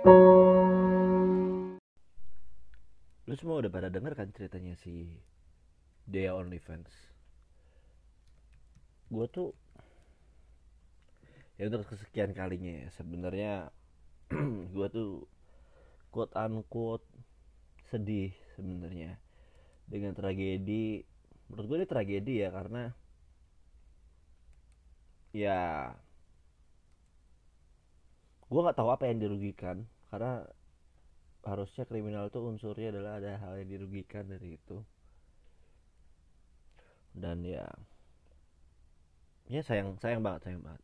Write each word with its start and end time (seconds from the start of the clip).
Lu 0.00 0.08
semua 3.36 3.60
udah 3.60 3.68
pada 3.68 3.92
denger 3.92 4.16
kan 4.16 4.32
ceritanya 4.32 4.72
si 4.80 5.20
Dea 6.08 6.32
OnlyFans? 6.32 6.88
Gue 9.12 9.28
tuh 9.28 9.52
ya 11.60 11.68
untuk 11.68 11.84
kesekian 11.92 12.32
kalinya 12.32 12.88
ya 12.88 12.88
sebenarnya 12.96 13.68
gue 14.72 14.88
tuh 14.88 15.28
quote 16.08 16.32
unquote 16.32 17.04
sedih 17.92 18.32
sebenarnya 18.56 19.20
dengan 19.84 20.16
tragedi 20.16 21.04
menurut 21.52 21.66
gue 21.68 21.76
ini 21.84 21.88
tragedi 21.90 22.34
ya 22.40 22.48
karena 22.48 22.96
ya 25.36 25.92
gue 28.50 28.60
nggak 28.60 28.78
tahu 28.78 28.90
apa 28.90 29.06
yang 29.06 29.22
dirugikan 29.22 29.86
karena 30.10 30.42
harusnya 31.46 31.88
kriminal 31.88 32.28
itu 32.28 32.42
unsurnya 32.42 32.92
adalah 32.92 33.22
ada 33.22 33.38
hal 33.40 33.62
yang 33.62 33.70
dirugikan 33.70 34.28
dari 34.28 34.58
itu. 34.58 34.82
Dan 37.14 37.42
ya 37.46 37.66
ya 39.50 39.62
sayang 39.66 39.98
sayang 40.02 40.22
banget 40.22 40.50
sayang 40.50 40.62
banget. 40.62 40.82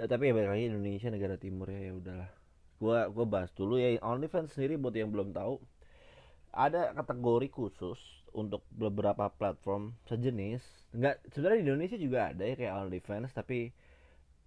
Eh, 0.00 0.08
tapi 0.08 0.32
ya 0.32 0.32
lagi 0.36 0.64
Indonesia 0.68 1.08
negara 1.12 1.36
timur 1.36 1.68
ya 1.68 1.80
ya 1.80 1.92
udahlah. 1.96 2.30
Gua 2.80 3.08
gua 3.08 3.26
bahas 3.28 3.50
dulu 3.56 3.80
ya 3.80 3.96
OnlyFans 4.00 4.52
sendiri 4.56 4.76
buat 4.80 4.94
yang 4.96 5.12
belum 5.12 5.32
tahu 5.32 5.60
ada 6.52 6.92
kategori 6.92 7.48
khusus 7.48 8.00
untuk 8.32 8.64
beberapa 8.72 9.28
platform 9.32 9.96
sejenis. 10.08 10.60
Nggak 10.96 11.24
sebenarnya 11.32 11.58
di 11.60 11.66
Indonesia 11.68 11.98
juga 12.00 12.18
ada 12.32 12.44
ya 12.44 12.54
kayak 12.56 12.74
OnlyFans 12.84 13.32
tapi 13.32 13.72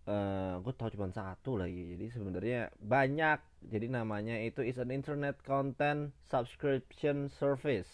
uh, 0.05 0.13
eh, 0.13 0.53
gue 0.61 0.73
tahu 0.73 0.89
cuma 0.93 1.09
satu 1.09 1.57
lagi. 1.57 1.97
Jadi 1.97 2.05
sebenarnya 2.13 2.61
banyak. 2.77 3.39
Jadi 3.69 3.87
namanya 3.89 4.37
itu 4.37 4.61
is 4.61 4.77
an 4.77 4.93
internet 4.93 5.41
content 5.41 6.13
subscription 6.29 7.29
service. 7.33 7.89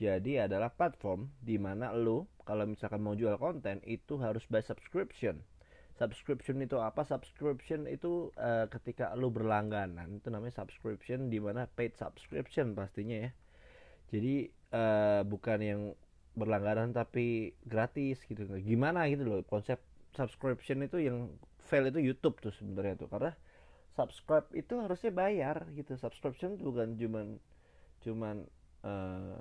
Jadi 0.00 0.40
adalah 0.40 0.72
platform 0.72 1.28
di 1.44 1.60
mana 1.60 1.92
lo 1.92 2.30
kalau 2.48 2.64
misalkan 2.64 3.04
mau 3.04 3.12
jual 3.12 3.36
konten 3.36 3.84
itu 3.84 4.16
harus 4.16 4.46
by 4.48 4.64
subscription. 4.64 5.44
Subscription 6.00 6.64
itu 6.64 6.80
apa? 6.80 7.04
Subscription 7.04 7.84
itu 7.84 8.32
uh, 8.40 8.64
ketika 8.72 9.12
lo 9.12 9.28
berlangganan 9.28 10.16
itu 10.16 10.32
namanya 10.32 10.64
subscription 10.64 11.28
di 11.28 11.36
mana 11.36 11.68
paid 11.68 11.92
subscription 12.00 12.72
pastinya 12.72 13.28
ya. 13.28 13.30
Jadi 14.08 14.48
uh, 14.72 15.20
bukan 15.28 15.58
yang 15.60 15.80
berlangganan 16.32 16.96
tapi 16.96 17.52
gratis 17.68 18.24
gitu. 18.24 18.48
Gimana 18.64 19.04
gitu 19.12 19.28
loh 19.28 19.44
konsep 19.44 19.84
subscription 20.14 20.82
itu 20.84 20.98
yang 21.02 21.30
fail 21.62 21.86
itu 21.86 22.00
YouTube 22.02 22.38
tuh 22.42 22.52
sebenarnya 22.54 23.06
tuh. 23.06 23.08
Karena 23.10 23.32
subscribe 23.94 24.48
itu 24.54 24.78
harusnya 24.78 25.10
bayar 25.14 25.66
gitu. 25.74 25.94
Subscription 25.98 26.58
bukan 26.58 26.96
cuman 26.98 27.26
cuman 28.00 28.36
uh, 28.86 29.38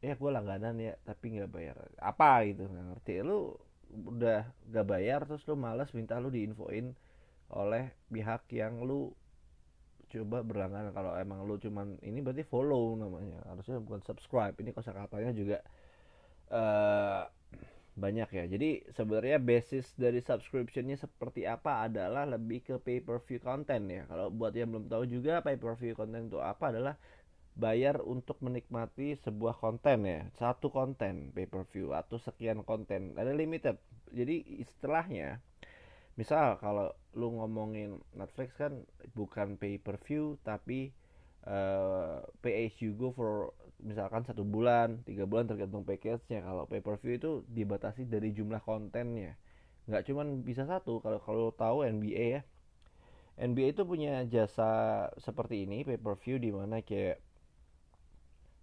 ya 0.00 0.16
gue 0.16 0.30
langganan 0.32 0.78
ya 0.80 0.96
tapi 1.04 1.36
nggak 1.36 1.50
bayar 1.52 1.76
apa 2.00 2.48
gitu 2.48 2.68
nggak 2.68 2.86
ngerti. 2.96 3.12
Lu 3.24 3.54
udah 3.90 4.46
gak 4.70 4.86
bayar 4.86 5.26
terus 5.26 5.42
lu 5.50 5.58
malas 5.58 5.90
minta 5.98 6.14
lu 6.22 6.30
diinfoin 6.30 6.94
oleh 7.50 7.90
pihak 8.06 8.46
yang 8.54 8.86
lu 8.86 9.10
coba 10.10 10.42
berlangganan. 10.42 10.94
Kalau 10.94 11.14
emang 11.18 11.42
lu 11.46 11.58
cuman 11.58 11.98
ini 12.02 12.22
berarti 12.22 12.46
follow 12.46 12.94
namanya. 12.98 13.42
Harusnya 13.50 13.82
bukan 13.82 14.02
subscribe. 14.06 14.54
Ini 14.58 14.70
kosa 14.70 14.94
katanya 14.94 15.34
juga 15.34 15.58
uh, 16.54 17.26
banyak 17.98 18.28
ya. 18.30 18.44
Jadi 18.46 18.86
sebenarnya 18.94 19.38
basis 19.42 19.92
dari 19.98 20.22
subscriptionnya 20.22 20.96
seperti 21.00 21.44
apa 21.44 21.86
adalah 21.90 22.26
lebih 22.28 22.62
ke 22.62 22.76
pay 22.78 23.02
per 23.02 23.22
view 23.26 23.42
content 23.42 23.84
ya. 23.90 24.02
Kalau 24.06 24.30
buat 24.30 24.54
yang 24.54 24.70
belum 24.70 24.86
tahu 24.86 25.04
juga 25.10 25.42
pay 25.42 25.58
per 25.58 25.74
view 25.78 25.94
content 25.98 26.30
itu 26.30 26.38
apa 26.38 26.70
adalah 26.70 26.94
bayar 27.58 28.00
untuk 28.06 28.38
menikmati 28.40 29.18
sebuah 29.18 29.58
konten 29.58 30.06
ya. 30.06 30.20
Satu 30.38 30.70
konten 30.70 31.34
pay 31.34 31.50
per 31.50 31.66
view 31.74 31.92
atau 31.92 32.16
sekian 32.16 32.62
konten. 32.62 33.18
Ada 33.18 33.34
limited. 33.34 33.76
Jadi 34.10 34.62
istilahnya 34.62 35.42
misal 36.18 36.58
kalau 36.60 36.92
lu 37.16 37.32
ngomongin 37.32 37.98
Netflix 38.14 38.54
kan 38.54 38.86
bukan 39.16 39.58
pay 39.58 39.80
per 39.80 39.98
view 40.04 40.38
tapi 40.46 40.94
uh, 41.46 42.20
pay 42.44 42.68
as 42.68 42.76
you 42.82 42.92
go 42.96 43.12
for 43.14 43.54
misalkan 43.80 44.24
satu 44.28 44.44
bulan 44.44 45.00
tiga 45.08 45.24
bulan 45.24 45.48
tergantung 45.48 45.86
package-nya. 45.86 46.44
Kalau 46.44 46.68
pay 46.68 46.84
per 46.84 47.00
view 47.00 47.16
itu 47.16 47.30
dibatasi 47.48 48.04
dari 48.08 48.32
jumlah 48.36 48.60
kontennya. 48.60 49.36
Nggak 49.88 50.04
cuman 50.12 50.44
bisa 50.44 50.68
satu 50.68 51.00
kalau 51.00 51.20
kalau 51.22 51.48
tahu 51.54 51.86
NBA 51.88 52.40
ya. 52.40 52.42
NBA 53.40 53.72
itu 53.72 53.88
punya 53.88 54.28
jasa 54.28 55.08
seperti 55.16 55.64
ini 55.64 55.80
pay 55.86 55.96
per 55.96 56.20
view 56.20 56.36
di 56.36 56.52
mana 56.52 56.84
kayak 56.84 57.24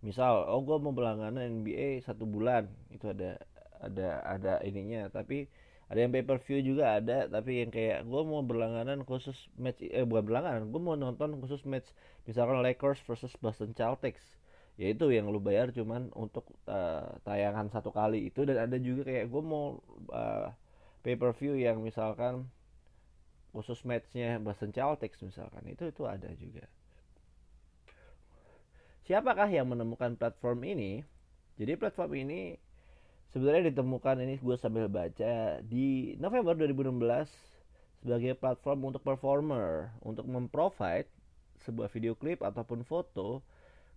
misal 0.06 0.46
oh 0.46 0.62
gue 0.62 0.78
mau 0.78 0.94
berlangganan 0.94 1.66
NBA 1.66 2.06
satu 2.06 2.30
bulan. 2.30 2.70
Itu 2.94 3.10
ada 3.10 3.42
ada 3.82 4.22
ada 4.22 4.54
ininya. 4.62 5.10
Tapi 5.10 5.50
ada 5.88 6.04
yang 6.04 6.12
pay 6.12 6.24
per 6.24 6.40
view 6.44 6.60
juga 6.60 7.00
ada 7.00 7.32
tapi 7.32 7.64
yang 7.64 7.72
kayak 7.72 8.04
gue 8.04 8.22
mau 8.28 8.44
berlangganan 8.44 9.08
khusus 9.08 9.48
match 9.56 9.80
eh 9.80 10.04
bukan 10.04 10.24
berlangganan 10.28 10.68
gue 10.68 10.82
mau 10.84 11.00
nonton 11.00 11.40
khusus 11.40 11.64
match 11.64 11.88
misalkan 12.28 12.60
Lakers 12.60 13.00
versus 13.08 13.32
Boston 13.40 13.72
Celtics. 13.72 14.36
Ya 14.78 14.94
itu 14.94 15.10
yang 15.10 15.32
lu 15.34 15.42
bayar 15.42 15.74
cuman 15.74 16.14
untuk 16.14 16.46
uh, 16.70 17.18
tayangan 17.26 17.72
satu 17.74 17.90
kali 17.90 18.30
itu 18.30 18.46
dan 18.46 18.62
ada 18.70 18.78
juga 18.78 19.10
kayak 19.10 19.26
gue 19.32 19.42
mau 19.42 19.82
uh, 20.14 20.54
pay 21.02 21.18
per 21.18 21.34
view 21.34 21.58
yang 21.58 21.82
misalkan 21.82 22.46
khusus 23.56 23.82
matchnya 23.88 24.38
Boston 24.38 24.70
Celtics 24.76 25.24
misalkan 25.24 25.66
itu 25.66 25.90
itu 25.90 26.04
ada 26.06 26.30
juga. 26.38 26.68
Siapakah 29.08 29.48
yang 29.48 29.72
menemukan 29.72 30.20
platform 30.20 30.68
ini? 30.68 31.02
Jadi 31.58 31.80
platform 31.80 32.28
ini 32.28 32.60
sebenarnya 33.38 33.70
ditemukan 33.70 34.18
ini 34.26 34.42
gue 34.42 34.58
sambil 34.58 34.90
baca 34.90 35.62
di 35.62 36.18
November 36.18 36.58
2016 36.58 37.30
sebagai 38.02 38.34
platform 38.34 38.90
untuk 38.90 39.06
performer 39.06 39.94
untuk 40.02 40.26
memprovide 40.26 41.06
sebuah 41.62 41.86
video 41.94 42.18
klip 42.18 42.42
ataupun 42.42 42.82
foto 42.82 43.46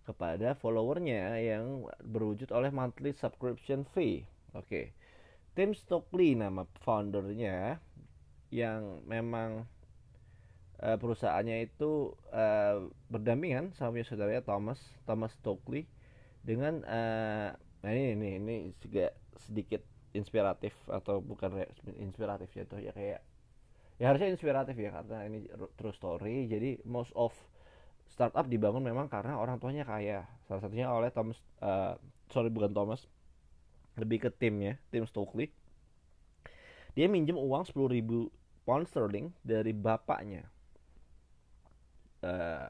kepada 0.05 0.53
followernya 0.61 1.41
yang 1.41 1.89
berwujud 2.05 2.53
oleh 2.53 2.69
monthly 2.69 3.17
subscription 3.17 3.81
fee. 3.97 4.29
Oke. 4.53 4.69
Okay. 4.69 4.85
Tim 5.57 5.73
Stokely 5.73 6.37
nama 6.37 6.69
foundernya 6.85 7.81
yang 8.53 9.01
memang 9.09 9.65
uh, 10.85 10.97
perusahaannya 11.01 11.65
itu 11.65 12.13
uh, 12.29 12.85
berdampingan 13.09 13.73
sama 13.73 14.05
saudaranya 14.05 14.45
Thomas 14.45 14.77
Thomas 15.09 15.33
Stokely 15.41 15.89
dengan 16.45 16.85
uh, 16.85 17.57
ini 17.81 18.13
ini 18.13 18.29
ini 18.37 18.55
juga 18.77 19.09
sedikit 19.37 19.83
inspiratif 20.11 20.75
atau 20.91 21.23
bukan 21.23 21.63
inspiratif 21.95 22.51
ya 22.51 22.63
tuh 22.67 22.83
ya 22.83 22.91
kayak 22.91 23.23
ya 23.95 24.05
harusnya 24.11 24.33
inspiratif 24.33 24.75
ya 24.75 24.91
karena 24.91 25.17
ini 25.29 25.47
true 25.79 25.95
story. 25.95 26.49
Jadi 26.49 26.83
most 26.83 27.13
of 27.15 27.31
startup 28.11 28.49
dibangun 28.49 28.83
memang 28.83 29.07
karena 29.07 29.39
orang 29.39 29.61
tuanya 29.61 29.87
kaya. 29.87 30.27
Salah 30.49 30.61
satunya 30.65 30.91
oleh 30.91 31.13
Thomas 31.13 31.39
uh, 31.63 31.95
sorry 32.33 32.51
bukan 32.51 32.75
Thomas. 32.75 33.07
Lebih 33.95 34.27
ke 34.27 34.29
tim 34.31 34.59
ya 34.59 34.75
tim 34.91 35.07
Stokely. 35.07 35.51
Dia 36.91 37.07
minjem 37.07 37.39
uang 37.39 37.63
10 37.63 37.87
ribu 37.87 38.27
pound 38.67 38.83
sterling 38.87 39.31
dari 39.47 39.71
bapaknya. 39.71 40.43
Uh, 42.21 42.67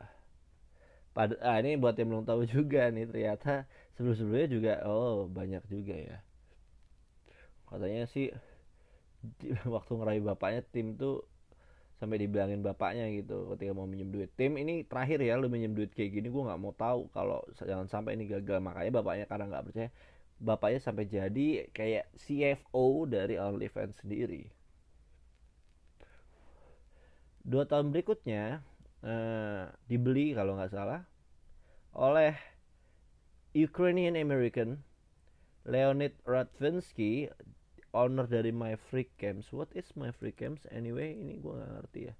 pada 1.12 1.36
ah, 1.44 1.60
ini 1.60 1.76
buat 1.76 1.96
yang 2.00 2.08
belum 2.08 2.24
tahu 2.24 2.48
juga 2.48 2.88
nih 2.88 3.04
ternyata 3.04 3.68
sebelum 4.00 4.16
sebelumnya 4.16 4.48
juga 4.48 4.74
oh 4.88 5.28
banyak 5.28 5.60
juga 5.68 5.92
ya 5.92 6.18
katanya 7.72 8.04
sih 8.12 8.30
waktu 9.76 9.92
ngerayu 9.96 10.22
bapaknya 10.28 10.62
tim 10.74 10.98
tuh 11.00 11.24
sampai 12.02 12.18
dibilangin 12.18 12.66
bapaknya 12.66 13.06
gitu 13.13 13.54
ketika 13.54 13.78
mau 13.78 13.86
minjem 13.86 14.10
duit. 14.10 14.34
Tim 14.34 14.57
ini 14.57 14.81
terakhir 14.90 15.22
ya 15.22 15.38
lu 15.38 15.54
minjem 15.54 15.78
duit 15.78 15.94
kayak 15.94 16.18
gini 16.18 16.34
gue 16.34 16.44
nggak 16.50 16.57
mau 16.57 16.74
tahu 16.74 17.06
kalau 17.13 17.45
jangan 17.62 17.86
sampai 17.86 18.18
ini 18.18 18.25
gagal. 18.25 18.57
Makanya 18.57 18.90
bapaknya 18.90 19.25
karena 19.30 19.45
nggak 19.54 19.63
percaya. 19.69 19.90
Bapaknya 20.42 20.80
sampai 20.81 21.06
jadi 21.06 21.69
kayak 21.69 22.10
CFO 22.18 23.06
dari 23.06 23.38
OnlyFans 23.38 24.01
sendiri. 24.01 24.50
Dua 27.45 27.69
tahun 27.69 27.94
berikutnya 27.94 28.66
eh, 29.06 29.63
dibeli 29.86 30.34
kalau 30.34 30.57
nggak 30.57 30.74
salah 30.74 31.06
oleh 31.94 32.34
Ukrainian 33.54 34.18
American 34.18 34.81
Leonid 35.69 36.18
Radvinsky 36.25 37.30
owner 37.92 38.28
dari 38.28 38.52
My 38.52 38.76
Free 38.90 39.08
Camps. 39.20 39.52
What 39.52 39.72
is 39.76 39.88
My 39.96 40.12
Free 40.16 40.36
Camps 40.36 40.64
anyway? 40.72 41.16
Ini 41.16 41.40
gue 41.40 41.54
gak 41.54 41.72
ngerti 41.80 42.02
ya. 42.12 42.14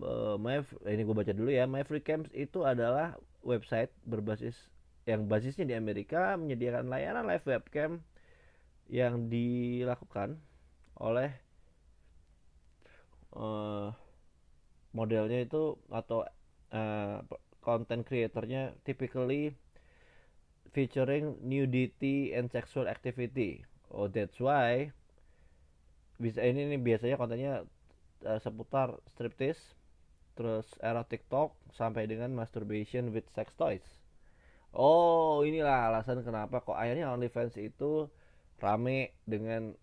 Uh, 0.00 0.36
My 0.36 0.60
ini 0.88 1.02
gue 1.04 1.16
baca 1.16 1.32
dulu 1.32 1.50
ya. 1.52 1.64
My 1.68 1.84
Free 1.84 2.04
Camps 2.04 2.32
itu 2.32 2.64
adalah 2.64 3.16
website 3.44 3.92
berbasis 4.04 4.56
yang 5.08 5.26
basisnya 5.26 5.64
di 5.64 5.74
Amerika 5.74 6.36
menyediakan 6.36 6.92
layanan 6.92 7.24
live 7.24 7.46
webcam 7.48 8.04
yang 8.90 9.30
dilakukan 9.32 10.36
oleh 11.00 11.32
uh, 13.32 13.94
modelnya 14.92 15.46
itu 15.46 15.78
atau 15.88 16.26
uh, 16.74 17.22
content 17.64 18.02
creatornya 18.04 18.74
typically 18.84 19.54
featuring 20.70 21.38
nudity 21.42 22.34
and 22.34 22.50
sexual 22.50 22.86
activity. 22.86 23.64
Oh, 23.90 24.06
that's 24.06 24.38
why 24.38 24.94
bisa 26.20 26.44
ini 26.44 26.68
nih 26.70 26.80
biasanya 26.80 27.16
kontennya 27.16 27.64
uh, 28.28 28.38
seputar 28.38 29.00
striptease, 29.16 29.74
terus 30.36 30.68
erotic 30.84 31.26
talk 31.32 31.56
sampai 31.74 32.06
dengan 32.06 32.30
masturbation 32.36 33.10
with 33.10 33.26
sex 33.34 33.50
toys. 33.56 33.82
Oh, 34.70 35.42
inilah 35.42 35.90
alasan 35.90 36.22
kenapa 36.22 36.62
kok 36.62 36.78
akhirnya 36.78 37.10
OnlyFans 37.10 37.58
itu 37.58 38.06
rame 38.62 39.16
dengan 39.26 39.74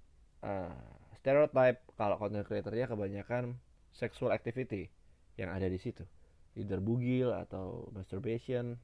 uh, 0.46 0.72
stereotype 1.20 1.84
kalau 2.00 2.16
content 2.16 2.48
creatornya 2.48 2.88
kebanyakan 2.88 3.60
sexual 3.92 4.32
activity 4.32 4.88
yang 5.36 5.52
ada 5.52 5.68
di 5.68 5.76
situ. 5.76 6.08
Either 6.56 6.80
bugil 6.80 7.36
atau 7.36 7.92
masturbation. 7.92 8.80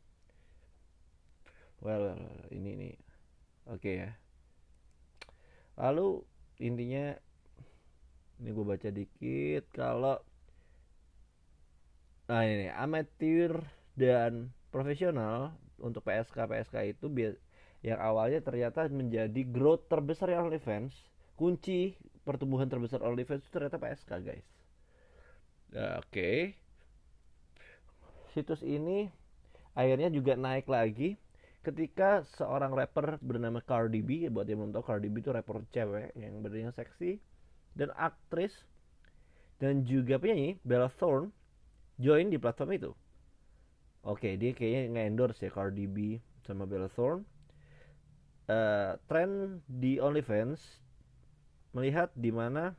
Well, 1.79 2.19
ini 2.51 2.69
ini 2.75 2.89
oke 3.67 3.79
okay 3.79 3.95
ya 4.07 4.22
lalu 5.77 6.21
intinya 6.61 7.17
ini 8.41 8.49
gue 8.51 8.65
baca 8.65 8.89
dikit 8.89 9.63
kalau 9.73 10.17
nah 12.29 12.43
ini 12.45 12.71
amatir 12.71 13.51
dan 13.93 14.53
profesional 14.73 15.53
untuk 15.77 16.05
PSK 16.07 16.47
PSK 16.47 16.75
itu 16.97 17.05
yang 17.83 17.99
awalnya 17.99 18.39
ternyata 18.39 18.87
menjadi 18.87 19.43
growth 19.43 19.91
terbesar 19.91 20.31
yang 20.31 20.47
OnlyFans 20.47 20.95
kunci 21.35 21.99
pertumbuhan 22.23 22.71
terbesar 22.71 23.03
OnlyFans 23.03 23.43
itu 23.43 23.51
ternyata 23.51 23.75
PSK 23.75 24.11
guys 24.23 24.47
nah, 25.75 25.99
oke 25.99 26.07
okay. 26.09 26.55
situs 28.31 28.63
ini 28.63 29.11
akhirnya 29.75 30.07
juga 30.13 30.39
naik 30.39 30.69
lagi 30.69 31.19
ketika 31.63 32.27
seorang 32.35 32.75
rapper 32.75 33.15
bernama 33.23 33.63
Cardi 33.63 34.03
B 34.03 34.27
buat 34.27 34.43
yang 34.43 34.59
belum 34.61 34.75
tahu 34.75 34.83
Cardi 34.83 35.07
B 35.07 35.23
itu 35.23 35.31
rapper 35.31 35.63
cewek 35.71 36.11
yang 36.19 36.43
berdiri 36.43 36.67
seksi 36.75 37.23
dan 37.73 37.89
aktris 37.95 38.51
dan 39.63 39.87
juga 39.87 40.19
penyanyi 40.19 40.59
Bella 40.67 40.91
Thorne 40.91 41.31
join 41.95 42.27
di 42.27 42.35
platform 42.35 42.71
itu. 42.75 42.91
Oke 44.03 44.35
dia 44.35 44.51
kayaknya 44.51 44.99
nge-endorse 44.99 45.47
ya 45.47 45.51
Cardi 45.55 45.87
B 45.87 46.19
sama 46.43 46.67
Bella 46.67 46.91
Thorne. 46.91 47.23
Uh, 48.43 48.99
tren 49.07 49.63
di 49.71 50.03
OnlyFans 50.03 50.59
melihat 51.71 52.11
di 52.11 52.27
mana 52.27 52.75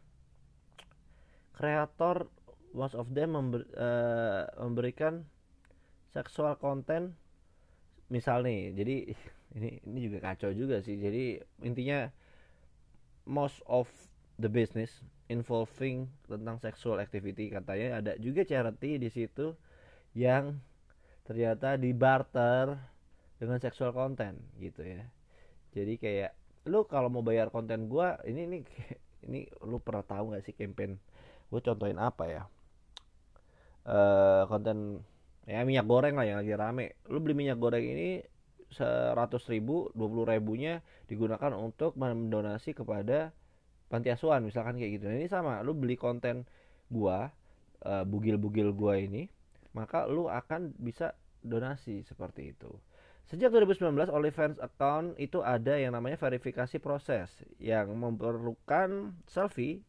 kreator 1.57 2.29
most 2.77 2.93
of 2.93 3.09
them 3.17 3.33
member, 3.33 3.65
uh, 3.81 4.45
memberikan 4.61 5.25
seksual 6.13 6.53
content 6.61 7.17
misal 8.13 8.45
nih 8.45 8.73
jadi 8.77 8.97
ini 9.57 9.71
ini 9.87 9.99
juga 10.11 10.19
kacau 10.33 10.51
juga 10.51 10.83
sih. 10.83 10.99
Jadi 10.99 11.39
intinya 11.63 12.11
most 13.25 13.63
of 13.65 13.87
the 14.37 14.51
business 14.51 15.01
involving 15.31 16.11
tentang 16.29 16.61
sexual 16.61 17.01
activity 17.01 17.49
katanya 17.49 18.03
ada 18.03 18.13
juga 18.21 18.45
charity 18.45 19.01
di 19.01 19.09
situ 19.09 19.57
yang 20.13 20.59
ternyata 21.25 21.81
di 21.81 21.97
barter 21.97 22.77
dengan 23.41 23.57
sexual 23.63 23.95
content 23.97 24.37
gitu 24.61 24.85
ya. 24.85 25.03
Jadi 25.73 25.97
kayak 25.97 26.33
lu 26.69 26.85
kalau 26.89 27.09
mau 27.13 27.25
bayar 27.25 27.49
konten 27.53 27.89
gua 27.89 28.21
ini 28.25 28.49
ini 28.49 28.59
ini 29.29 29.49
lu 29.65 29.81
pernah 29.81 30.05
tahu 30.05 30.33
nggak 30.33 30.45
sih 30.45 30.55
campaign? 30.55 31.01
Gue 31.49 31.61
contohin 31.65 31.97
apa 31.97 32.25
ya? 32.29 32.43
Uh, 33.85 34.49
konten 34.49 35.05
ya 35.45 35.65
minyak 35.65 35.87
goreng 35.89 36.17
lah 36.17 36.27
yang 36.27 36.39
lagi 36.41 36.55
rame. 36.57 36.87
Lu 37.09 37.21
beli 37.21 37.37
minyak 37.37 37.61
goreng 37.61 37.85
ini 37.85 38.21
seratus 38.73 39.47
ribu 39.47 39.93
dua 39.95 40.09
puluh 40.11 40.27
ribunya 40.27 40.83
digunakan 41.07 41.55
untuk 41.55 41.95
mendonasi 41.95 42.75
kepada 42.75 43.31
panti 43.87 44.11
asuhan 44.11 44.43
misalkan 44.43 44.81
kayak 44.81 44.99
gitu. 44.99 45.05
Nah, 45.07 45.17
ini 45.21 45.29
sama 45.31 45.63
lu 45.63 45.77
beli 45.77 45.95
konten 45.95 46.43
gua 46.91 47.31
uh, 47.87 48.03
bugil-bugil 48.03 48.75
gua 48.75 48.99
ini 48.99 49.31
maka 49.75 50.07
lu 50.07 50.31
akan 50.31 50.75
bisa 50.79 51.15
donasi 51.43 52.03
seperti 52.07 52.55
itu. 52.55 52.71
Sejak 53.25 53.51
2019, 53.57 54.13
OnlyFans 54.13 54.61
account 54.61 55.17
itu 55.17 55.41
ada 55.41 55.81
yang 55.81 55.97
namanya 55.97 56.21
verifikasi 56.21 56.77
proses 56.77 57.33
yang 57.57 57.89
memerlukan 57.97 59.17
selfie 59.25 59.81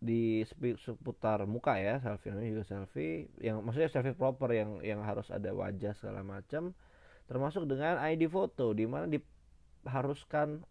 di 0.00 0.40
seputar 0.80 1.44
muka 1.44 1.76
ya 1.76 2.00
selfie 2.00 2.32
namanya 2.32 2.56
juga 2.56 2.64
selfie 2.64 3.28
yang 3.36 3.60
maksudnya 3.60 3.92
selfie 3.92 4.16
proper 4.16 4.48
yang 4.56 4.80
yang 4.80 5.04
harus 5.04 5.28
ada 5.28 5.52
wajah 5.52 5.92
segala 5.92 6.24
macam 6.24 6.72
termasuk 7.28 7.68
dengan 7.68 8.00
ID 8.00 8.26
foto 8.32 8.72
di 8.72 8.88
mana 8.88 9.06
diharuskan 9.06 10.64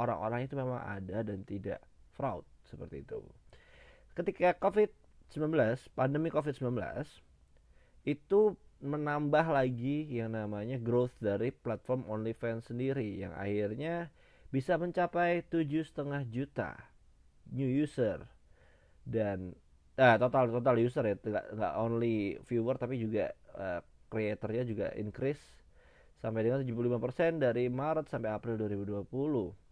orang-orang 0.00 0.46
itu 0.48 0.54
memang 0.56 0.80
ada 0.80 1.20
dan 1.20 1.44
tidak 1.44 1.84
fraud 2.16 2.46
seperti 2.64 3.04
itu. 3.04 3.20
Ketika 4.16 4.56
COVID-19, 4.56 5.52
pandemi 5.92 6.32
COVID-19 6.32 6.80
itu 8.08 8.56
menambah 8.80 9.46
lagi 9.52 10.08
yang 10.08 10.32
namanya 10.32 10.80
growth 10.80 11.12
dari 11.20 11.52
platform 11.52 12.08
OnlyFans 12.08 12.72
sendiri 12.72 13.20
yang 13.20 13.36
akhirnya 13.36 14.08
bisa 14.48 14.80
mencapai 14.80 15.44
tujuh 15.52 15.84
setengah 15.84 16.24
juta 16.32 16.80
new 17.52 17.68
user 17.68 18.24
dan 19.04 19.54
ah, 20.00 20.16
total 20.16 20.50
total 20.50 20.76
user 20.80 21.04
ya. 21.06 21.16
Nggak 21.16 21.46
nggak 21.56 21.72
only 21.80 22.40
viewer 22.48 22.76
tapi 22.76 23.00
juga 23.00 23.32
uh, 23.56 23.80
creatornya 24.10 24.64
juga 24.66 24.86
increase 24.98 25.42
sampai 26.20 26.44
dengan 26.44 26.60
75% 26.60 27.40
dari 27.40 27.72
Maret 27.72 28.12
sampai 28.12 28.28
April 28.28 28.60
2020 28.60 29.70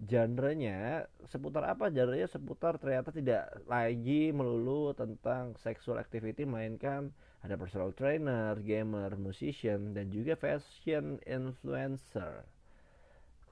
genrenya 0.00 1.04
seputar 1.28 1.68
apa? 1.68 1.92
Genrenya 1.92 2.28
seputar 2.30 2.80
ternyata 2.80 3.12
tidak 3.12 3.52
lagi 3.68 4.32
melulu 4.32 4.96
tentang 4.96 5.52
sexual 5.60 6.00
activity 6.00 6.48
melainkan 6.48 7.12
ada 7.44 7.56
personal 7.56 7.92
trainer, 7.92 8.56
gamer, 8.60 9.16
musician 9.16 9.92
dan 9.92 10.08
juga 10.08 10.36
fashion 10.36 11.20
influencer. 11.28 12.44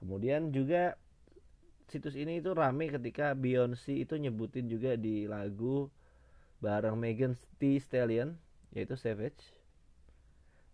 Kemudian 0.01 0.49
juga 0.49 0.97
situs 1.89 2.15
ini 2.15 2.39
itu 2.39 2.53
rame 2.53 2.93
ketika 2.93 3.33
Beyonce 3.33 3.97
itu 3.97 4.15
nyebutin 4.15 4.69
juga 4.69 4.93
di 4.95 5.25
lagu 5.25 5.89
bareng 6.61 6.95
Megan 6.95 7.33
Thee 7.57 7.81
Stallion 7.81 8.37
yaitu 8.71 8.93
Savage. 8.93 9.41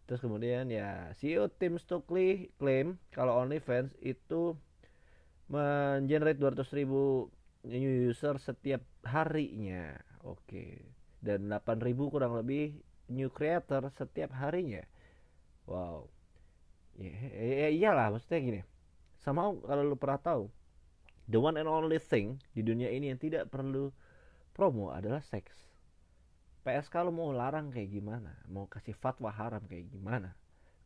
Terus 0.05 0.21
kemudian 0.21 0.69
ya 0.69 1.09
CEO 1.17 1.49
Tim 1.49 1.81
Stokely 1.81 2.53
klaim 2.61 3.01
kalau 3.09 3.41
OnlyFans 3.41 3.95
itu 4.03 4.53
mengenerate 5.49 6.37
200 6.37 6.77
ribu 6.77 7.31
new 7.65 8.11
user 8.11 8.37
setiap 8.37 8.85
harinya. 9.07 9.97
Oke. 10.21 10.85
Dan 11.23 11.49
8 11.49 11.81
ribu 11.81 12.13
kurang 12.13 12.37
lebih 12.37 12.77
new 13.09 13.33
creator 13.33 13.89
setiap 13.97 14.29
harinya. 14.37 14.85
Wow. 15.65 16.05
Ya, 17.01 17.11
ya, 17.33 17.53
ya 17.65 17.69
iyalah 17.73 18.13
maksudnya 18.13 18.39
gini. 18.41 18.61
Sama 19.25 19.49
kalau 19.65 19.81
lu 19.81 19.97
pernah 19.97 20.21
tahu 20.21 20.43
the 21.25 21.41
one 21.41 21.57
and 21.57 21.69
only 21.69 21.97
thing 21.97 22.41
di 22.53 22.61
dunia 22.61 22.89
ini 22.93 23.09
yang 23.13 23.19
tidak 23.21 23.49
perlu 23.49 23.89
promo 24.53 24.93
adalah 24.93 25.21
seks. 25.21 25.53
PSK 26.65 27.05
lu 27.05 27.13
mau 27.13 27.29
larang 27.29 27.69
kayak 27.69 27.93
gimana? 27.93 28.41
Mau 28.49 28.65
kasih 28.65 28.97
fatwa 28.97 29.29
haram 29.29 29.61
kayak 29.69 29.85
gimana? 29.93 30.33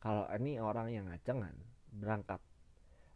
Kalau 0.03 0.27
ini 0.35 0.59
orang 0.59 0.91
yang 0.91 1.07
ngacengan 1.07 1.55
berangkat. 1.95 2.43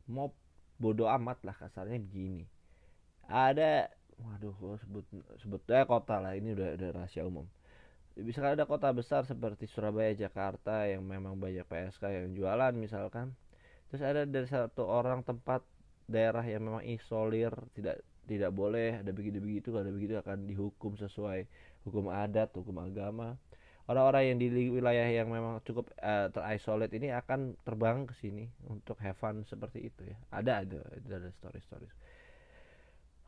Mau 0.08 0.32
bodoh 0.80 1.12
amat 1.12 1.44
lah 1.44 1.56
kasarnya 1.56 2.00
begini. 2.00 2.48
Ada 3.28 3.88
waduh 4.20 4.56
gua 4.56 4.76
sebut 4.80 5.04
sebutnya 5.42 5.84
kota 5.88 6.20
lah 6.20 6.36
ini 6.36 6.56
udah 6.56 6.76
udah 6.80 6.90
rahasia 6.92 7.28
umum. 7.28 7.48
Bisa 8.14 8.46
ada 8.46 8.70
kota 8.70 8.94
besar 8.94 9.26
seperti 9.26 9.66
Surabaya 9.66 10.14
Jakarta 10.14 10.86
yang 10.86 11.02
memang 11.02 11.36
banyak 11.36 11.66
PSK 11.66 12.04
yang 12.14 12.28
jualan 12.38 12.74
misalkan. 12.78 13.34
Terus 13.90 14.06
ada 14.06 14.22
dari 14.24 14.46
satu 14.46 14.86
orang 14.86 15.26
tempat 15.26 15.66
daerah 16.10 16.44
yang 16.44 16.64
memang 16.66 16.84
isolir 16.86 17.54
tidak 17.76 18.04
tidak 18.24 18.52
boleh 18.56 19.04
ada 19.04 19.12
begitu 19.12 19.44
begitu 19.44 19.76
ada 19.76 19.92
begitu 19.92 20.16
akan 20.20 20.48
dihukum 20.48 20.96
sesuai 20.96 21.48
hukum 21.84 22.08
adat 22.08 22.52
hukum 22.56 22.80
agama 22.80 23.36
orang-orang 23.88 24.24
yang 24.32 24.38
di 24.40 24.48
wilayah 24.72 25.08
yang 25.12 25.28
memang 25.28 25.60
cukup 25.68 25.92
uh, 26.00 26.32
terisolate 26.32 26.94
ini 26.96 27.12
akan 27.12 27.60
terbang 27.68 28.08
ke 28.08 28.16
sini 28.16 28.48
untuk 28.72 28.96
have 29.04 29.20
fun 29.20 29.44
seperti 29.44 29.92
itu 29.92 30.08
ya. 30.08 30.18
Ada 30.32 30.64
ada 30.64 30.80
ada 31.04 31.30
story 31.36 31.60
story. 31.60 31.88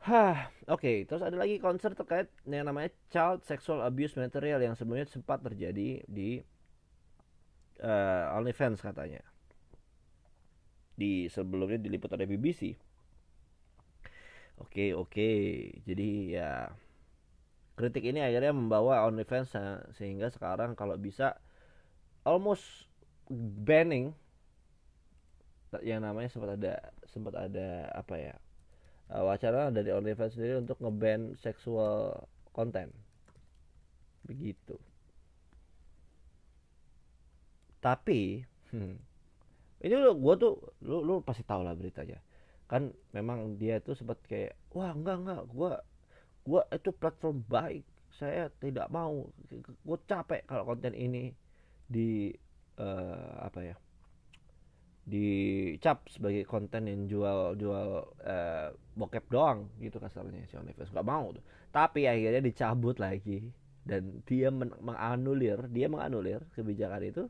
Hah, 0.06 0.48
oke. 0.70 0.80
Okay. 0.80 0.96
Terus 1.04 1.20
ada 1.24 1.36
lagi 1.36 1.58
konser 1.58 1.92
terkait 1.92 2.30
yang 2.46 2.68
namanya 2.68 2.94
child 3.10 3.42
sexual 3.44 3.82
abuse 3.82 4.14
material 4.16 4.62
yang 4.62 4.78
sebenarnya 4.78 5.10
sempat 5.10 5.42
terjadi 5.42 6.06
di 6.06 6.40
uh, 7.82 8.36
OnlyFans 8.38 8.80
katanya. 8.80 9.20
Di 10.96 11.28
sebelumnya 11.28 11.76
diliput 11.76 12.10
oleh 12.16 12.24
BBC. 12.26 12.72
Oke, 14.56 14.88
okay, 14.88 14.90
oke. 14.96 15.12
Okay. 15.12 15.36
Jadi 15.84 16.40
ya 16.40 16.72
kritik 17.76 18.08
ini 18.08 18.24
akhirnya 18.24 18.56
membawa 18.56 19.04
OnlyFans 19.04 19.52
sehingga 20.00 20.32
sekarang 20.32 20.72
kalau 20.72 20.96
bisa 20.96 21.36
almost 22.24 22.88
banning 23.60 24.16
yang 25.84 26.00
namanya 26.00 26.32
sempat 26.32 26.56
ada 26.56 26.72
sempat 27.04 27.36
ada 27.36 27.92
apa 27.92 28.16
ya 28.16 28.34
uh, 29.12 29.28
wacana 29.28 29.68
dari 29.68 29.92
OnlyFans 29.92 30.32
sendiri 30.32 30.56
untuk 30.56 30.80
ngeban 30.80 31.36
seksual 31.36 32.24
konten 32.56 32.88
begitu 34.24 34.80
tapi 37.84 38.48
hmm, 38.72 38.96
ini 39.84 39.94
gue 39.96 40.34
tuh 40.40 40.54
lu 40.84 41.04
lu 41.04 41.14
pasti 41.20 41.42
tahu 41.44 41.64
lah 41.66 41.76
beritanya. 41.76 42.20
Kan 42.66 42.94
memang 43.12 43.60
dia 43.60 43.78
tuh 43.78 43.94
sempat 43.94 44.20
kayak 44.26 44.56
wah 44.72 44.92
enggak 44.92 45.16
enggak 45.22 45.42
gue 45.50 45.72
gue 46.46 46.62
itu 46.70 46.90
platform 46.94 47.42
baik 47.50 47.82
saya 48.16 48.48
tidak 48.62 48.88
mau 48.88 49.28
gue 49.60 49.98
capek 50.08 50.46
kalau 50.46 50.64
konten 50.64 50.94
ini 50.96 51.34
di 51.86 52.32
uh, 52.80 53.44
apa 53.44 53.60
ya 53.60 53.76
dicap 55.06 56.02
sebagai 56.10 56.42
konten 56.42 56.90
yang 56.90 57.06
jual 57.06 57.54
jual 57.54 58.10
uh, 58.26 58.68
bokep 58.98 59.22
doang 59.30 59.70
gitu 59.78 60.02
kasarnya 60.02 60.42
si 60.50 60.58
OnlyFans 60.58 60.90
nggak 60.90 61.06
mau 61.06 61.30
tuh. 61.30 61.44
Tapi 61.70 62.10
akhirnya 62.10 62.42
dicabut 62.42 62.98
lagi 62.98 63.54
dan 63.86 64.18
dia 64.26 64.50
men 64.50 64.74
menganulir 64.82 65.70
dia 65.70 65.86
menganulir 65.86 66.42
kebijakan 66.58 67.02
itu 67.06 67.24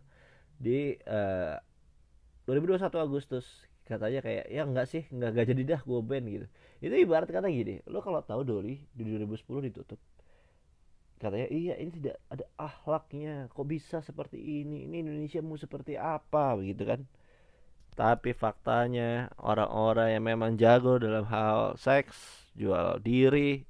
di 0.57 0.97
uh, 1.05 1.61
2021 2.47 2.95
Agustus. 3.03 3.47
Katanya 3.87 4.19
kayak 4.19 4.51
ya 4.51 4.63
enggak 4.67 4.87
sih 4.91 5.07
enggak 5.15 5.31
gak 5.39 5.47
jadi 5.55 5.63
dah 5.77 5.81
gue 5.87 6.01
ban 6.03 6.25
gitu. 6.27 6.47
Itu 6.83 6.95
ibarat 6.95 7.31
kata 7.31 7.47
gini 7.47 7.83
lo 7.87 8.03
kalau 8.03 8.19
tahu 8.23 8.43
Doli 8.43 8.83
di 8.91 9.03
2010 9.07 9.67
ditutup. 9.71 9.99
Katanya 11.17 11.49
iya 11.49 11.75
ini 11.79 11.91
tidak 11.95 12.19
ada 12.29 12.45
ahlaknya 12.59 13.47
kok 13.49 13.67
bisa 13.67 14.03
seperti 14.03 14.37
ini? 14.37 14.85
Ini 14.91 15.07
Indonesia 15.07 15.41
mau 15.41 15.55
seperti 15.55 15.95
apa? 15.95 16.59
Begitu 16.59 16.83
kan. 16.83 17.01
Tapi 17.97 18.37
faktanya 18.37 19.33
orang-orang 19.41 20.19
yang 20.19 20.25
memang 20.29 20.61
jago 20.61 21.01
dalam 21.01 21.25
hal 21.33 21.81
seks, 21.81 22.45
jual 22.53 23.01
diri, 23.01 23.65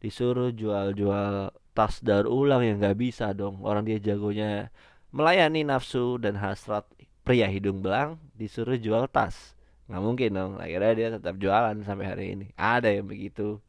disuruh 0.00 0.48
jual-jual 0.48 1.52
tas 1.76 2.00
daur 2.00 2.24
ulang 2.24 2.64
yang 2.64 2.80
nggak 2.80 2.96
bisa 2.96 3.36
dong. 3.36 3.60
Orang 3.60 3.84
dia 3.84 4.00
jagonya 4.00 4.72
melayani 5.12 5.68
nafsu 5.68 6.16
dan 6.16 6.40
hasrat 6.40 6.88
pria 7.30 7.46
hidung 7.46 7.78
belang 7.78 8.18
disuruh 8.34 8.74
jual 8.74 9.06
tas. 9.06 9.54
Nggak 9.86 10.02
mungkin 10.02 10.30
dong. 10.34 10.52
Akhirnya 10.58 10.92
dia 10.98 11.08
tetap 11.14 11.38
jualan 11.38 11.78
sampai 11.86 12.06
hari 12.10 12.26
ini. 12.34 12.46
Ada 12.58 12.90
yang 12.90 13.06
begitu. 13.06 13.62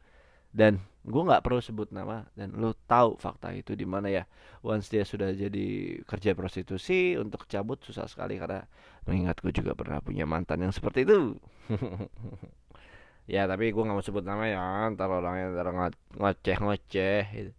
Dan 0.49 0.81
gue 1.01 1.21
nggak 1.21 1.41
perlu 1.41 1.61
sebut 1.61 1.89
nama 1.89 2.29
dan 2.37 2.53
lu 2.53 2.77
tahu 2.85 3.17
fakta 3.17 3.49
itu 3.57 3.73
di 3.73 3.89
mana 3.89 4.05
ya 4.05 4.23
once 4.61 4.85
dia 4.85 5.01
sudah 5.01 5.33
jadi 5.33 5.97
kerja 6.05 6.37
prostitusi 6.37 7.17
untuk 7.17 7.49
cabut 7.49 7.81
susah 7.81 8.05
sekali 8.05 8.37
karena 8.37 8.61
mengingat 9.09 9.41
gue 9.41 9.49
juga 9.49 9.73
pernah 9.73 9.97
punya 9.97 10.29
mantan 10.29 10.61
yang 10.61 10.69
seperti 10.69 11.09
itu 11.09 11.41
ya 13.33 13.49
tapi 13.49 13.73
gue 13.73 13.81
nggak 13.81 13.97
mau 13.97 14.05
sebut 14.05 14.21
nama 14.21 14.45
ya 14.45 14.61
ntar 14.93 15.09
orangnya 15.09 15.49
ntar 15.57 15.73
ngoceh 16.21 16.57
ngoceh 16.61 17.23
gitu. 17.33 17.51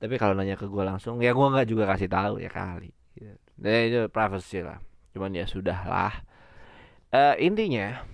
tapi 0.00 0.14
kalau 0.16 0.32
nanya 0.32 0.56
ke 0.56 0.64
gue 0.64 0.84
langsung 0.88 1.20
ya 1.20 1.36
gue 1.36 1.46
nggak 1.52 1.68
juga 1.68 1.84
kasih 1.92 2.08
tahu 2.08 2.40
ya 2.40 2.48
kali 2.48 2.88
gitu. 3.20 3.36
nah, 3.60 3.84
itu 3.84 4.00
privacy 4.08 4.64
lah 4.64 4.80
cuman 5.16 5.32
ya 5.32 5.48
sudah 5.48 5.80
lah 5.88 6.14
uh, 7.16 7.34
intinya 7.40 8.04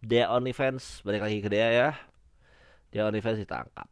dia 0.00 0.32
OnlyFans 0.32 1.04
balik 1.04 1.28
lagi 1.28 1.38
ke 1.44 1.48
dia 1.52 1.68
ya. 1.68 1.90
Dia 2.90 3.06
OnlyFans 3.06 3.44
ditangkap. 3.44 3.88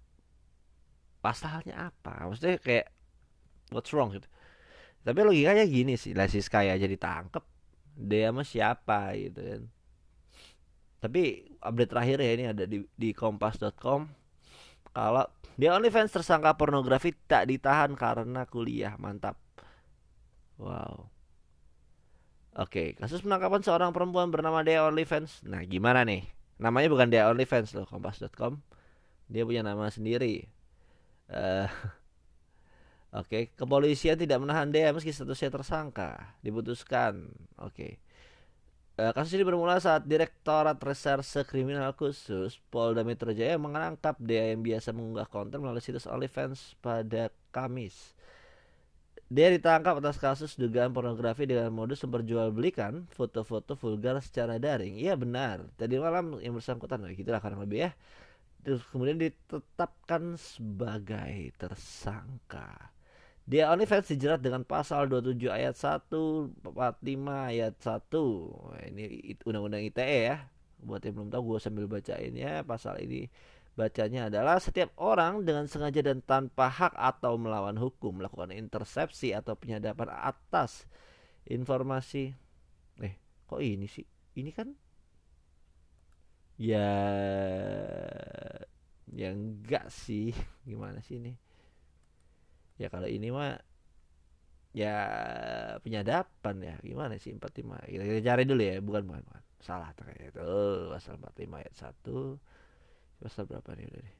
Pasalnya 1.20 1.92
apa? 1.92 2.26
Maksudnya 2.26 2.56
kayak 2.58 2.88
what's 3.68 3.92
wrong 3.92 4.16
gitu? 4.16 4.25
Tapi 5.04 5.18
logikanya 5.20 5.64
gini 5.68 6.00
sih 6.00 6.16
lah 6.16 6.26
si 6.26 6.40
Sky 6.40 6.73
aja 6.73 6.85
ditangkap 6.88 7.44
dia 7.99 8.32
sama 8.32 8.42
siapa 8.42 9.12
gitu 9.20 9.40
kan. 9.40 9.62
Tapi 10.99 11.23
update 11.62 11.90
terakhir 11.92 12.18
ya 12.25 12.30
ini 12.35 12.44
ada 12.50 12.64
di 12.66 12.82
di 12.97 13.11
kompas.com 13.12 14.08
kalau 14.97 15.26
dia 15.61 15.76
OnlyFans 15.76 16.11
tersangka 16.11 16.56
pornografi 16.56 17.12
tak 17.28 17.52
ditahan 17.52 17.92
karena 17.94 18.49
kuliah 18.49 18.97
mantap. 18.97 19.37
Wow 20.58 21.17
Oke, 22.57 22.97
kasus 22.97 23.21
penangkapan 23.21 23.61
seorang 23.61 23.90
perempuan 23.93 24.33
bernama 24.33 24.64
Dea 24.64 24.87
OnlyFans. 24.87 25.45
Nah, 25.45 25.67
gimana 25.69 26.07
nih? 26.07 26.25
Namanya 26.57 26.88
bukan 26.88 27.09
Dea 27.12 27.28
OnlyFans 27.28 27.76
loh, 27.76 27.85
kompas.com 27.85 28.62
dia 29.28 29.45
punya 29.45 29.61
nama 29.61 29.93
sendiri 29.93 30.49
uh, 31.28 31.69
Oke, 33.09 33.49
okay. 33.49 33.57
kepolisian 33.57 34.21
tidak 34.21 34.37
menahan 34.37 34.69
dia 34.69 34.93
meski 34.93 35.17
statusnya 35.17 35.49
tersangka. 35.49 36.37
Diputuskan. 36.45 37.33
Oke. 37.57 37.73
Okay. 37.73 37.93
Uh, 39.00 39.17
kasus 39.17 39.33
ini 39.40 39.49
bermula 39.49 39.81
saat 39.81 40.05
Direktorat 40.05 40.76
Reserse 40.76 41.40
Kriminal 41.49 41.97
Khusus 41.97 42.61
Polda 42.69 43.09
Metro 43.09 43.33
Jaya 43.33 43.57
menangkap 43.57 44.21
dia 44.21 44.52
yang 44.52 44.61
biasa 44.61 44.93
mengunggah 44.93 45.25
konten 45.25 45.64
melalui 45.64 45.81
situs 45.81 46.05
OnlyFans 46.05 46.76
pada 46.85 47.33
Kamis. 47.49 48.12
Dia 49.28 49.52
ditangkap 49.52 50.00
atas 50.00 50.16
kasus 50.16 50.56
dugaan 50.56 50.97
pornografi 50.97 51.44
dengan 51.44 51.68
modus 51.68 52.00
memperjualbelikan 52.00 53.04
foto-foto 53.12 53.76
vulgar 53.76 54.16
secara 54.25 54.56
daring. 54.56 54.97
Iya 54.97 55.20
benar. 55.20 55.68
Tadi 55.76 56.00
malam 56.00 56.40
yang 56.40 56.56
bersangkutan, 56.56 57.04
nah, 57.04 57.12
gitulah 57.12 57.40
kurang 57.44 57.61
lebih 57.61 57.88
ya 57.88 57.92
terus 58.68 58.82
kemudian 58.90 59.16
ditetapkan 59.16 60.37
sebagai 60.37 61.54
tersangka. 61.56 62.92
Dia 63.49 63.73
OnlyFans 63.73 64.12
dijerat 64.12 64.44
dengan 64.44 64.61
pasal 64.61 65.08
27 65.08 65.49
ayat 65.49 65.73
1 65.73 66.12
45 66.68 66.76
ayat 67.49 67.75
1. 67.80 68.92
Ini 68.92 69.04
undang-undang 69.49 69.88
ITE 69.88 70.18
ya. 70.28 70.37
Buat 70.85 71.08
yang 71.08 71.16
belum 71.16 71.30
tahu 71.32 71.42
gue 71.56 71.58
sambil 71.58 71.88
bacain 71.88 72.37
ya 72.37 72.61
pasal 72.62 73.00
ini 73.02 73.26
bacanya 73.78 74.26
adalah 74.26 74.58
setiap 74.58 74.90
orang 74.99 75.47
dengan 75.47 75.70
sengaja 75.70 76.02
dan 76.02 76.18
tanpa 76.18 76.66
hak 76.66 76.99
atau 76.99 77.38
melawan 77.38 77.78
hukum 77.78 78.18
melakukan 78.18 78.50
intersepsi 78.50 79.30
atau 79.30 79.54
penyadapan 79.54 80.11
atas 80.11 80.90
informasi. 81.47 82.35
Eh 82.99 83.14
kok 83.47 83.62
ini 83.62 83.87
sih? 83.87 84.02
Ini 84.35 84.50
kan? 84.50 84.75
Ya 86.58 86.90
ya 89.14 89.28
enggak 89.30 89.87
sih. 89.94 90.35
Gimana 90.68 90.99
sih 90.99 91.23
ini? 91.23 91.38
Ya 92.82 92.90
kalau 92.90 93.06
ini 93.06 93.30
mah 93.30 93.62
ya 94.75 94.94
penyadapan 95.87 96.56
ya. 96.66 96.75
Gimana 96.82 97.14
sih 97.23 97.30
45 97.30 97.94
kita, 97.94 98.02
kita 98.11 98.20
cari 98.26 98.42
dulu 98.42 98.62
ya. 98.66 98.82
Bukan 98.82 99.02
bukan, 99.06 99.23
bukan. 99.23 99.42
salah 99.58 99.90
terkait 99.90 100.30
itu 100.30 100.50
pasal 100.94 101.18
45 101.18 101.50
ayat 101.62 101.75
1 101.75 102.58
pasal 103.18 103.46
berapa 103.46 103.70
nih 103.75 103.87
udah 103.90 104.02
nih 104.02 104.16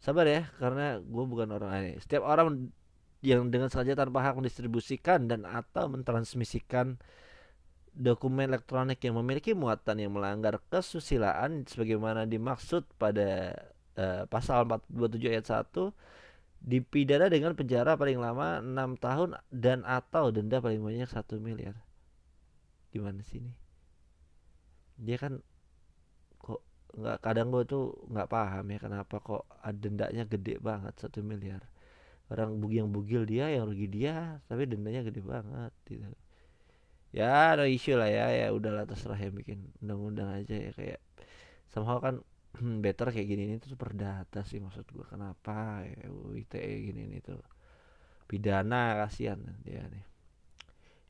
sabar 0.00 0.26
ya 0.28 0.42
karena 0.60 1.00
gue 1.00 1.24
bukan 1.24 1.48
orang 1.52 1.70
aneh 1.72 1.94
setiap 2.00 2.24
orang 2.24 2.72
yang 3.24 3.48
dengan 3.48 3.72
sengaja 3.72 4.06
tanpa 4.06 4.22
hak 4.22 4.38
mendistribusikan 4.38 5.26
dan 5.26 5.48
atau 5.48 5.88
mentransmisikan 5.88 7.00
dokumen 7.96 8.52
elektronik 8.52 9.00
yang 9.00 9.16
memiliki 9.16 9.56
muatan 9.56 9.96
yang 10.04 10.12
melanggar 10.12 10.60
kesusilaan 10.68 11.64
sebagaimana 11.64 12.28
dimaksud 12.28 12.84
pada 13.00 13.56
uh, 13.96 14.28
pasal 14.28 14.68
427 14.68 15.32
ayat 15.32 15.46
1 15.48 15.72
dipidana 16.60 17.32
dengan 17.32 17.56
penjara 17.56 17.96
paling 17.96 18.20
lama 18.20 18.60
6 18.60 19.00
tahun 19.00 19.28
dan 19.48 19.80
atau 19.88 20.28
denda 20.28 20.60
paling 20.60 20.80
banyak 20.84 21.08
1 21.08 21.40
miliar. 21.40 21.76
Gimana 22.92 23.24
sih 23.24 23.40
ini? 23.40 23.52
Dia 25.00 25.16
kan 25.16 25.40
nggak 26.96 27.18
kadang 27.20 27.52
gue 27.52 27.62
tuh 27.68 27.84
nggak 28.08 28.28
paham 28.32 28.64
ya 28.72 28.78
kenapa 28.80 29.16
kok 29.20 29.44
dendanya 29.76 30.24
gede 30.24 30.56
banget 30.58 30.94
satu 30.96 31.20
miliar. 31.20 31.62
Orang 32.32 32.58
bugi 32.58 32.82
yang 32.82 32.90
bugil 32.90 33.22
dia 33.28 33.46
yang 33.52 33.68
rugi 33.68 33.86
dia 33.86 34.40
tapi 34.48 34.64
dendanya 34.66 35.04
gede 35.06 35.20
banget 35.22 35.72
gitu. 35.86 36.08
Ya 37.14 37.54
no 37.56 37.64
issue 37.68 37.96
lah 38.00 38.08
ya 38.08 38.26
ya 38.32 38.46
udahlah 38.52 38.84
terserah 38.88 39.16
yang 39.20 39.36
bikin 39.36 39.72
undang-undang 39.84 40.28
aja 40.40 40.56
ya 40.56 40.72
kayak 40.72 41.00
somehow 41.70 42.00
kan 42.00 42.24
better 42.84 43.12
kayak 43.12 43.28
gini 43.28 43.42
ini 43.52 43.54
tuh 43.60 43.76
perdata 43.76 44.40
sih 44.48 44.58
maksud 44.58 44.88
gua 44.96 45.06
kenapa 45.08 45.84
ya 45.84 46.08
ITE 46.32 46.74
gini 46.92 47.00
ini 47.12 47.18
tuh. 47.20 47.40
Pidana 48.26 49.06
kasihan 49.06 49.38
dia 49.62 49.86
nih. 49.86 50.04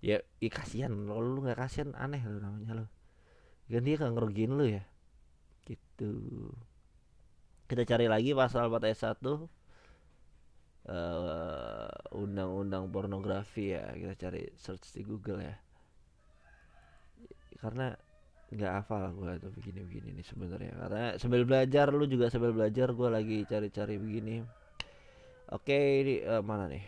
Ya 0.04 0.16
i 0.42 0.48
kasihan 0.52 0.92
lo 0.92 1.22
lu 1.22 1.46
nggak 1.46 1.58
kasihan 1.62 1.96
aneh 1.96 2.20
lo 2.26 2.38
namanya 2.42 2.84
lo 2.84 2.86
kan 3.66 3.82
dia 3.82 3.98
nggak 3.98 4.14
ngerugiin 4.14 4.52
lu 4.54 4.64
ya 4.78 4.82
gitu. 5.66 6.14
Kita 7.66 7.82
cari 7.82 8.06
lagi 8.06 8.30
pasal 8.30 8.70
4 8.70 8.86
ayat 8.86 9.18
1 9.18 9.26
uh, 10.86 11.90
undang-undang 12.14 12.86
pornografi 12.94 13.74
ya. 13.74 13.90
Kita 13.94 14.14
cari 14.14 14.46
search 14.54 14.94
di 14.94 15.02
Google 15.02 15.42
ya. 15.42 15.56
Karena 17.58 17.90
nggak 18.46 18.72
hafal 18.78 19.10
gue 19.10 19.42
tuh 19.42 19.50
begini-begini 19.58 20.14
nih 20.14 20.26
sebenarnya. 20.26 20.72
Karena 20.78 21.04
sambil 21.18 21.42
belajar 21.42 21.90
lu 21.90 22.06
juga 22.06 22.30
sambil 22.30 22.54
belajar 22.54 22.94
gue 22.94 23.08
lagi 23.10 23.42
cari-cari 23.44 23.98
begini. 23.98 24.46
Oke 25.50 25.78
ini 26.02 26.14
uh, 26.22 26.42
mana 26.42 26.70
nih? 26.70 26.82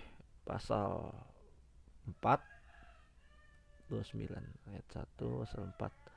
Pasal 0.46 1.10
4 2.22 2.58
29 3.90 4.28
ayat 4.68 4.86
1 4.92 5.16
pasal 5.18 5.62
4 5.74 6.07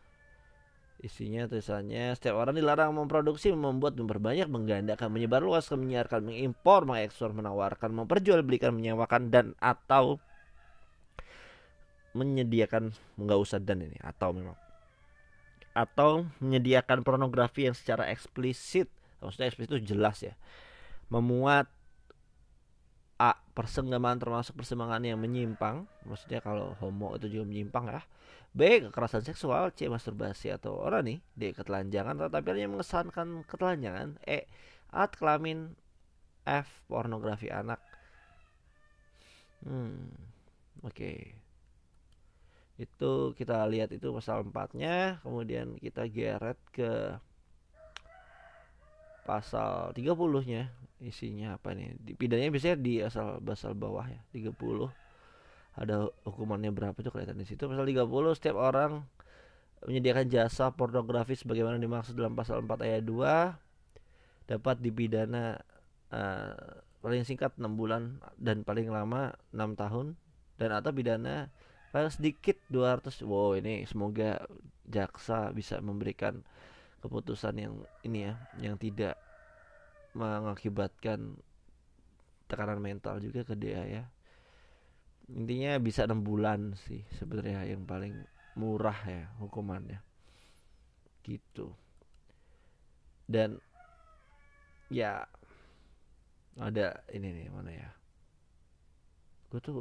isinya 1.02 1.50
tulisannya 1.50 2.14
setiap 2.14 2.38
orang 2.38 2.54
dilarang 2.54 2.94
memproduksi 2.94 3.50
membuat 3.50 3.98
memperbanyak 3.98 4.46
menggandakan 4.46 5.10
menyebarluaskan 5.10 5.82
menyiarkan 5.82 6.22
mengimpor 6.30 6.86
mengekspor 6.86 7.34
menawarkan 7.34 7.90
memperjualbelikan 7.90 8.70
menyewakan 8.70 9.34
dan 9.34 9.58
atau 9.58 10.22
menyediakan 12.14 12.94
nggak 13.18 13.40
usah 13.40 13.58
dan 13.58 13.82
ini 13.82 13.98
atau 14.04 14.30
memang. 14.36 14.58
Atau 15.72 16.28
menyediakan 16.44 17.02
pornografi 17.02 17.66
yang 17.66 17.74
secara 17.74 18.12
eksplisit 18.14 18.92
maksudnya 19.22 19.48
eksplisit 19.48 19.72
itu 19.78 19.96
jelas 19.96 20.18
ya 20.26 20.34
memuat 21.14 21.70
A 23.22 23.38
persenggamaan 23.54 24.18
termasuk 24.18 24.58
persembahan 24.58 25.06
yang 25.06 25.22
menyimpang 25.22 25.86
maksudnya 26.10 26.42
kalau 26.42 26.74
homo 26.82 27.14
itu 27.22 27.30
juga 27.30 27.46
menyimpang 27.46 27.86
ya 27.94 28.02
B 28.52 28.84
kekerasan 28.84 29.24
seksual 29.24 29.72
C 29.72 29.88
masturbasi 29.88 30.52
atau 30.52 30.76
orang 30.76 31.08
nih 31.08 31.20
D 31.36 31.42
ketelanjangan. 31.56 32.20
Atau 32.20 32.30
tampilannya 32.32 32.68
mengesankan 32.80 33.48
ketelanjangan. 33.48 34.20
E 34.28 34.48
alat 34.92 35.12
kelamin 35.16 35.72
F 36.44 36.68
pornografi 36.92 37.48
anak. 37.48 37.80
Hmm 39.64 40.12
oke. 40.84 40.92
Okay 40.92 41.42
itu 42.82 43.38
kita 43.38 43.62
lihat 43.70 43.94
itu 43.94 44.10
pasal 44.10 44.42
4 44.42 44.74
nya 44.74 45.22
kemudian 45.22 45.78
kita 45.78 46.10
geret 46.10 46.58
ke 46.74 47.14
pasal 49.22 49.94
30 49.94 50.18
nya 50.50 50.74
isinya 50.98 51.62
apa 51.62 51.78
nih? 51.78 51.94
Di 52.02 52.18
biasanya 52.18 52.78
di 52.82 52.94
asal 53.06 53.38
pasal 53.38 53.78
bawah 53.78 54.10
ya 54.10 54.22
30 54.34 54.90
ada 55.76 56.12
hukumannya 56.28 56.72
berapa 56.76 56.96
itu 57.00 57.10
kelihatan 57.12 57.40
di 57.40 57.48
situ. 57.48 57.64
Pasal 57.68 57.88
30 57.88 58.38
setiap 58.38 58.58
orang 58.60 59.08
menyediakan 59.88 60.30
jasa 60.30 60.70
pornografi 60.76 61.34
sebagaimana 61.34 61.82
dimaksud 61.82 62.14
dalam 62.14 62.38
pasal 62.38 62.62
4 62.62 62.86
ayat 62.86 63.04
2 63.08 64.52
dapat 64.52 64.76
dipidana 64.78 65.58
uh, 66.14 66.54
paling 67.02 67.26
singkat 67.26 67.58
6 67.58 67.66
bulan 67.74 68.22
dan 68.38 68.62
paling 68.62 68.94
lama 68.94 69.34
6 69.50 69.74
tahun 69.74 70.14
dan 70.62 70.70
atau 70.78 70.94
pidana 70.94 71.50
paling 71.90 72.14
sedikit 72.14 72.62
200 72.70 73.26
wow 73.26 73.58
ini 73.58 73.90
semoga 73.90 74.46
jaksa 74.86 75.50
bisa 75.50 75.82
memberikan 75.82 76.46
keputusan 77.02 77.58
yang 77.58 77.74
ini 78.06 78.30
ya 78.30 78.34
yang 78.62 78.78
tidak 78.78 79.18
mengakibatkan 80.14 81.42
tekanan 82.46 82.78
mental 82.84 83.18
juga 83.18 83.42
ke 83.42 83.58
dia 83.58 83.82
ya 83.88 84.04
intinya 85.30 85.78
bisa 85.78 86.10
enam 86.10 86.26
bulan 86.26 86.74
sih 86.88 87.06
sebenarnya 87.20 87.70
yang 87.70 87.86
paling 87.86 88.16
murah 88.58 88.98
ya 89.06 89.30
hukumannya. 89.38 90.02
Gitu. 91.22 91.70
Dan 93.30 93.62
ya 94.92 95.24
ada 96.60 97.00
ini 97.14 97.30
nih 97.32 97.48
mana 97.54 97.72
ya? 97.72 97.90
Gue 99.52 99.60
tuh 99.64 99.80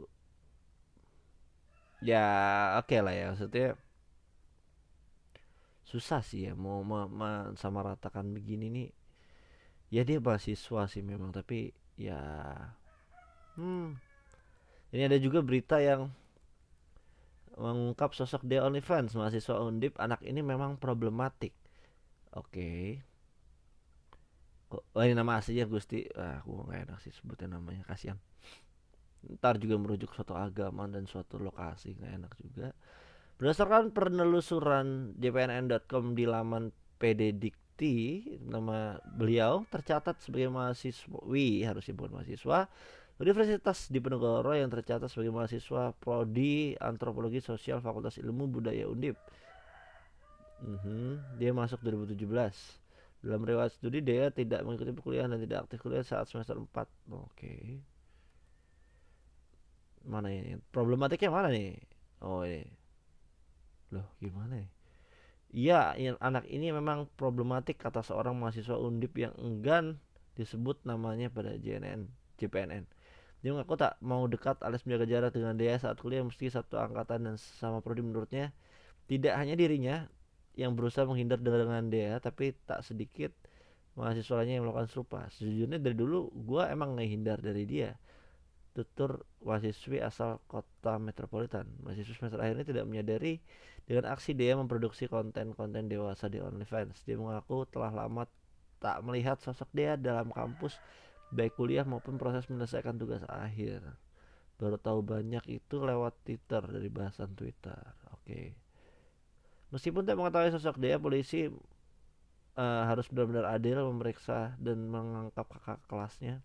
ya 2.00 2.24
oke 2.80 2.96
okay 2.96 3.00
lah 3.04 3.12
ya 3.12 3.24
maksudnya 3.34 3.76
susah 5.84 6.22
sih 6.22 6.48
ya 6.48 6.54
mau 6.54 6.80
sama 7.58 7.82
ratakan 7.82 8.30
begini 8.30 8.70
nih. 8.70 8.90
Ya 9.90 10.06
dia 10.06 10.22
mahasiswa 10.22 10.86
sih 10.86 11.02
memang 11.02 11.34
tapi 11.34 11.74
ya 11.98 12.22
hmm 13.58 14.09
ini 14.90 15.02
ada 15.06 15.18
juga 15.18 15.38
berita 15.42 15.78
yang 15.78 16.10
mengungkap 17.60 18.16
sosok 18.16 18.42
The 18.48 18.64
OnlyFans 18.64 19.14
mahasiswa 19.14 19.60
Undip 19.60 20.00
anak 20.00 20.24
ini 20.24 20.40
memang 20.40 20.80
problematik. 20.80 21.52
Oke. 22.32 23.02
Okay. 24.70 24.86
oh 24.94 25.02
ini 25.02 25.18
nama 25.18 25.42
aslinya 25.42 25.66
Gusti? 25.66 26.06
Ah 26.14 26.40
aku 26.40 26.64
nggak 26.66 26.88
enak 26.88 26.98
sih 27.02 27.12
sebutnya 27.12 27.58
namanya 27.58 27.84
kasihan. 27.90 28.16
Ntar 29.26 29.60
juga 29.60 29.76
merujuk 29.76 30.14
suatu 30.16 30.32
agama 30.38 30.88
dan 30.88 31.04
suatu 31.04 31.36
lokasi 31.36 31.98
nggak 31.98 32.12
enak 32.22 32.32
juga. 32.40 32.68
Berdasarkan 33.36 33.92
penelusuran 33.92 35.16
jpnn.com 35.18 36.14
di 36.16 36.24
laman 36.24 36.72
PD 37.00 37.50
nama 38.44 39.00
beliau 39.16 39.64
tercatat 39.72 40.20
sebagai 40.20 40.52
mahasiswi 40.52 41.64
harusnya 41.64 41.96
bukan 41.96 42.20
mahasiswa 42.20 42.68
Universitas 43.20 43.92
Diponegoro 43.92 44.56
yang 44.56 44.72
tercatat 44.72 45.12
sebagai 45.12 45.36
mahasiswa 45.36 45.92
prodi 46.00 46.72
antropologi 46.80 47.44
sosial 47.44 47.84
Fakultas 47.84 48.16
Ilmu 48.16 48.48
Budaya 48.48 48.88
Undip. 48.88 49.20
Mm-hmm. 50.60 51.40
dia 51.40 51.56
masuk 51.56 51.80
2017 51.80 52.20
dalam 53.24 53.40
riwayat 53.48 53.72
studi 53.72 54.04
dia 54.04 54.28
tidak 54.28 54.60
mengikuti 54.60 54.92
perkuliahan 54.92 55.32
dan 55.32 55.40
tidak 55.40 55.64
aktif 55.64 55.80
kuliah 55.80 56.04
saat 56.04 56.28
semester 56.28 56.52
4 56.52 56.68
oke. 56.68 56.84
Okay 57.32 57.80
mana 60.06 60.32
ini? 60.32 60.56
Problematiknya 60.72 61.28
mana 61.28 61.48
nih? 61.52 61.76
Oh 62.24 62.44
ini. 62.44 62.64
Loh 63.92 64.06
gimana 64.22 64.64
nih? 64.64 64.68
Iya, 65.50 65.98
anak 66.22 66.46
ini 66.46 66.70
memang 66.70 67.10
problematik 67.18 67.82
kata 67.82 68.06
seorang 68.06 68.38
mahasiswa 68.38 68.78
undip 68.78 69.18
yang 69.18 69.34
enggan 69.34 69.98
disebut 70.38 70.78
namanya 70.86 71.26
pada 71.26 71.58
JNN, 71.58 72.06
JPNN. 72.38 72.86
Dia 73.40 73.56
mengaku 73.56 73.80
tak 73.80 73.96
mau 74.04 74.28
dekat 74.28 74.60
alias 74.60 74.84
menjaga 74.84 75.06
jarak 75.08 75.30
dengan 75.32 75.56
dia 75.56 75.80
saat 75.80 75.96
kuliah 75.96 76.20
meski 76.20 76.52
satu 76.52 76.76
angkatan 76.76 77.24
dan 77.24 77.34
sama 77.40 77.80
prodi 77.80 78.04
menurutnya 78.04 78.52
tidak 79.08 79.34
hanya 79.40 79.56
dirinya 79.56 79.96
yang 80.54 80.76
berusaha 80.76 81.08
menghindar 81.08 81.40
dengan 81.40 81.88
dia, 81.88 82.20
tapi 82.20 82.52
tak 82.68 82.84
sedikit 82.84 83.32
mahasiswanya 83.96 84.60
yang 84.60 84.68
melakukan 84.68 84.92
serupa. 84.92 85.24
Sejujurnya 85.32 85.80
dari 85.80 85.96
dulu 85.96 86.28
gue 86.30 86.62
emang 86.68 87.00
ngehindar 87.00 87.40
dari 87.40 87.64
dia 87.64 87.96
tutur 88.70 89.26
mahasiswi 89.42 89.98
asal 89.98 90.38
kota 90.46 91.00
metropolitan. 91.02 91.66
Mahasiswa 91.82 92.14
semester 92.14 92.38
akhir 92.38 92.62
ini 92.62 92.66
tidak 92.66 92.84
menyadari 92.86 93.34
dengan 93.84 94.14
aksi 94.14 94.36
dia 94.36 94.54
memproduksi 94.54 95.10
konten-konten 95.10 95.90
dewasa 95.90 96.30
di 96.30 96.38
OnlyFans. 96.38 97.02
Dia 97.02 97.18
mengaku 97.18 97.66
telah 97.66 97.90
lama 97.90 98.30
tak 98.78 99.02
melihat 99.04 99.36
sosok 99.42 99.68
dia 99.74 99.98
dalam 99.98 100.30
kampus 100.30 100.78
baik 101.30 101.58
kuliah 101.58 101.86
maupun 101.86 102.18
proses 102.18 102.46
menyelesaikan 102.50 102.98
tugas 103.00 103.22
akhir. 103.26 103.82
Baru 104.60 104.76
tahu 104.76 105.00
banyak 105.00 105.42
itu 105.48 105.80
lewat 105.80 106.20
Twitter 106.26 106.60
dari 106.60 106.88
bahasan 106.92 107.32
Twitter. 107.32 107.80
Oke. 108.12 108.24
Okay. 108.26 108.46
Meskipun 109.70 110.02
tidak 110.04 110.18
mengetahui 110.18 110.50
sosok 110.52 110.82
dia, 110.82 110.98
polisi 110.98 111.46
uh, 111.46 112.82
harus 112.84 113.06
benar-benar 113.08 113.54
adil 113.54 113.86
memeriksa 113.86 114.58
dan 114.58 114.90
mengangkat 114.90 115.46
kakak 115.46 115.80
kelasnya 115.86 116.42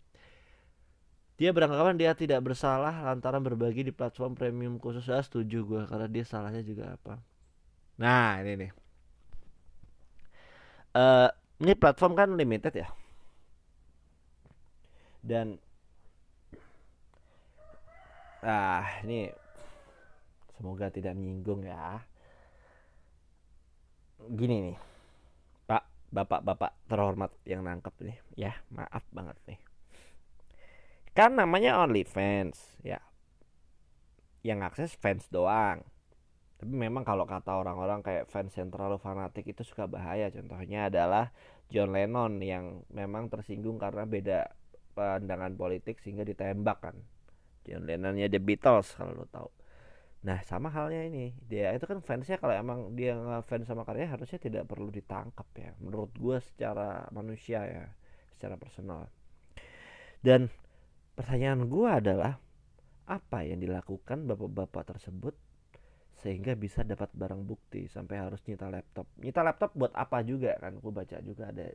dia 1.36 1.52
beranggapan 1.52 2.00
dia 2.00 2.15
tidak 2.15 2.39
bersalah 2.48 3.04
lantaran 3.04 3.43
berbagi 3.43 3.84
di 3.84 3.91
platform 3.91 4.39
premium 4.39 4.80
khusus. 4.80 5.04
Saya 5.04 5.19
setuju 5.19 5.67
gue 5.67 5.82
karena 5.84 6.08
dia 6.08 6.24
salahnya 6.24 6.63
juga 6.63 6.95
apa. 6.95 7.19
Nah 8.00 8.39
ini 8.39 8.54
nih. 8.56 8.71
Uh, 10.95 11.28
ini 11.60 11.76
platform 11.76 12.15
kan 12.15 12.30
limited 12.39 12.71
ya. 12.71 12.88
Dan 15.25 15.57
ah 18.45 18.85
ini 19.01 19.33
semoga 20.53 20.93
tidak 20.93 21.17
menyinggung 21.17 21.65
ya. 21.65 22.05
Gini 24.29 24.69
nih. 24.69 24.77
Pak, 25.65 26.13
bapak-bapak 26.13 26.71
terhormat 26.85 27.33
yang 27.49 27.65
nangkep 27.65 27.93
nih 28.05 28.17
ya, 28.38 28.53
maaf 28.69 29.01
banget 29.09 29.38
nih 29.49 29.59
kan 31.15 31.31
namanya 31.31 31.79
only 31.79 32.03
fans 32.03 32.75
ya 32.83 32.99
yang 34.43 34.59
akses 34.67 34.99
fans 34.99 35.31
doang 35.31 35.79
tapi 36.59 36.75
memang 36.75 37.07
kalau 37.07 37.23
kata 37.23 37.55
orang-orang 37.55 38.03
kayak 38.03 38.27
fans 38.27 38.51
yang 38.59 38.67
terlalu 38.67 38.99
fanatik 38.99 39.47
itu 39.47 39.63
suka 39.63 39.88
bahaya 39.88 40.27
contohnya 40.27 40.91
adalah 40.91 41.31
John 41.71 41.95
Lennon 41.95 42.43
yang 42.43 42.83
memang 42.91 43.31
tersinggung 43.31 43.79
karena 43.79 44.03
beda 44.03 44.51
pandangan 44.95 45.51
politik 45.60 45.99
sehingga 45.99 46.23
ditembak 46.23 46.79
kan. 46.79 46.95
John 47.67 47.84
Lennonnya 47.84 48.31
The 48.31 48.39
Beatles 48.39 48.95
kalau 48.95 49.12
lo 49.12 49.27
tahu. 49.27 49.49
Nah 50.25 50.41
sama 50.41 50.71
halnya 50.73 51.05
ini. 51.05 51.36
Dia 51.45 51.75
itu 51.75 51.86
kan 51.86 52.01
fansnya 52.01 52.41
kalau 52.41 52.55
emang 52.55 52.97
dia 52.97 53.13
fans 53.45 53.69
sama 53.69 53.86
karya 53.86 54.10
harusnya 54.10 54.39
tidak 54.41 54.65
perlu 54.65 54.89
ditangkap 54.89 55.45
ya. 55.53 55.71
Menurut 55.84 56.15
gue 56.17 56.38
secara 56.41 57.05
manusia 57.13 57.62
ya 57.67 57.86
secara 58.34 58.55
personal. 58.58 59.05
Dan 60.23 60.49
pertanyaan 61.13 61.69
gue 61.69 61.89
adalah 61.89 62.41
apa 63.05 63.45
yang 63.45 63.62
dilakukan 63.62 64.25
bapak-bapak 64.25 64.97
tersebut 64.97 65.38
sehingga 66.17 66.58
bisa 66.58 66.81
dapat 66.81 67.13
barang 67.13 67.45
bukti 67.45 67.86
sampai 67.86 68.17
harus 68.17 68.41
nyita 68.49 68.65
laptop? 68.73 69.05
Nyita 69.21 69.45
laptop 69.45 69.77
buat 69.77 69.93
apa 69.93 70.25
juga 70.25 70.58
kan? 70.58 70.81
Gue 70.81 70.89
baca 70.89 71.21
juga 71.21 71.53
ada 71.53 71.69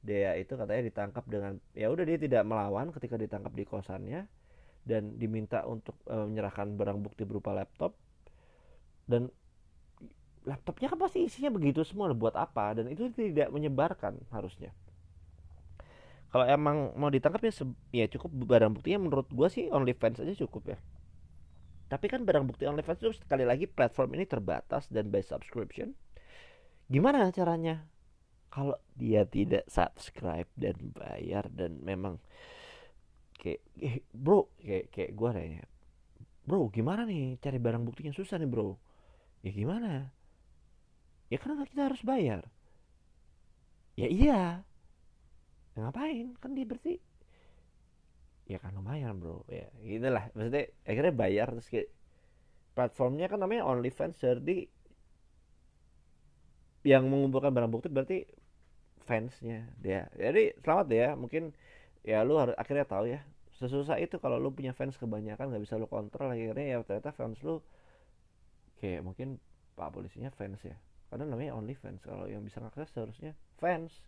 dia 0.00 0.32
itu 0.40 0.56
katanya 0.56 0.88
ditangkap 0.88 1.24
dengan 1.28 1.60
ya 1.76 1.92
udah 1.92 2.04
dia 2.08 2.16
tidak 2.16 2.42
melawan 2.48 2.88
ketika 2.88 3.20
ditangkap 3.20 3.52
di 3.52 3.64
kosannya 3.68 4.24
dan 4.88 5.20
diminta 5.20 5.68
untuk 5.68 5.92
e, 6.08 6.16
menyerahkan 6.16 6.72
barang 6.72 6.98
bukti 7.04 7.28
berupa 7.28 7.52
laptop. 7.52 7.92
Dan 9.04 9.28
laptopnya 10.48 10.88
kan 10.88 10.98
pasti 10.98 11.28
isinya 11.28 11.52
begitu 11.52 11.84
semua 11.84 12.08
buat 12.16 12.32
apa? 12.32 12.80
Dan 12.80 12.88
itu 12.88 13.12
tidak 13.12 13.52
menyebarkan 13.52 14.16
harusnya. 14.32 14.72
Kalau 16.30 16.46
emang 16.46 16.94
mau 16.94 17.10
ditangkap 17.10 17.42
ya 17.42 17.52
ya 17.90 18.06
cukup 18.06 18.30
barang 18.46 18.72
buktinya 18.78 19.02
menurut 19.02 19.26
gue 19.28 19.48
sih 19.50 19.66
OnlyFans 19.68 20.22
aja 20.22 20.34
cukup 20.46 20.74
ya. 20.74 20.78
Tapi 21.90 22.06
kan 22.06 22.22
barang 22.22 22.46
bukti 22.46 22.70
OnlyFans 22.70 23.02
itu 23.02 23.10
sekali 23.18 23.42
lagi 23.42 23.66
platform 23.66 24.14
ini 24.14 24.24
terbatas 24.24 24.86
dan 24.88 25.10
by 25.10 25.26
subscription. 25.26 25.98
Gimana 26.86 27.34
caranya 27.34 27.82
kalau 28.50 28.76
dia 28.98 29.22
tidak 29.24 29.64
subscribe 29.70 30.50
dan 30.58 30.76
bayar 30.92 31.46
dan 31.54 31.78
memang 31.80 32.18
kayak 33.38 33.62
eh, 33.80 34.02
bro 34.12 34.50
kayak 34.60 34.92
kayak 34.92 35.10
gue 35.16 35.30
nanya 35.32 35.64
bro 36.50 36.66
gimana 36.66 37.06
nih 37.06 37.38
cari 37.38 37.62
barang 37.62 37.86
buktinya 37.86 38.10
susah 38.10 38.42
nih 38.42 38.50
bro? 38.50 38.74
Ya 39.46 39.54
gimana? 39.54 40.10
Ya 41.30 41.38
karena 41.38 41.62
kita 41.62 41.86
harus 41.86 42.02
bayar. 42.02 42.42
Ya 43.94 44.10
iya. 44.10 44.66
Ya, 45.76 45.78
ngapain? 45.78 46.34
Kan 46.42 46.58
dia 46.58 46.66
berarti 46.66 46.98
ya 48.50 48.58
kan 48.58 48.74
lumayan 48.74 49.22
bro. 49.22 49.46
Ya 49.46 49.70
gitulah. 49.78 50.26
Maksudnya 50.34 50.64
akhirnya 50.82 51.14
bayar 51.14 51.46
terus 51.54 51.70
kayak 51.70 51.88
platformnya 52.74 53.30
kan 53.30 53.38
namanya 53.38 53.62
OnlyFans 53.70 54.18
jadi 54.18 54.66
yang 56.82 57.06
mengumpulkan 57.12 57.52
barang 57.52 57.70
bukti 57.70 57.88
berarti 57.92 58.18
fansnya 59.10 59.66
dia. 59.82 60.06
Jadi 60.14 60.54
selamat 60.62 60.86
ya 60.94 61.08
mungkin 61.18 61.50
ya 62.06 62.22
lu 62.22 62.38
harus 62.38 62.54
akhirnya 62.54 62.86
tahu 62.86 63.10
ya 63.10 63.26
sesusah 63.58 63.98
itu 63.98 64.22
kalau 64.22 64.38
lu 64.38 64.54
punya 64.54 64.70
fans 64.70 64.94
kebanyakan 64.94 65.50
nggak 65.50 65.62
bisa 65.66 65.74
lu 65.76 65.90
kontrol 65.90 66.30
akhirnya 66.30 66.78
ya 66.78 66.86
ternyata 66.86 67.10
fans 67.10 67.42
lu 67.42 67.58
kayak 68.78 69.02
mungkin 69.02 69.42
pak 69.74 69.90
polisinya 69.90 70.30
fans 70.30 70.62
ya. 70.62 70.78
Karena 71.10 71.26
namanya 71.26 71.58
only 71.58 71.74
fans 71.74 71.98
kalau 72.06 72.30
yang 72.30 72.46
bisa 72.46 72.62
ngakses 72.62 72.94
seharusnya 72.94 73.34
fans. 73.58 73.98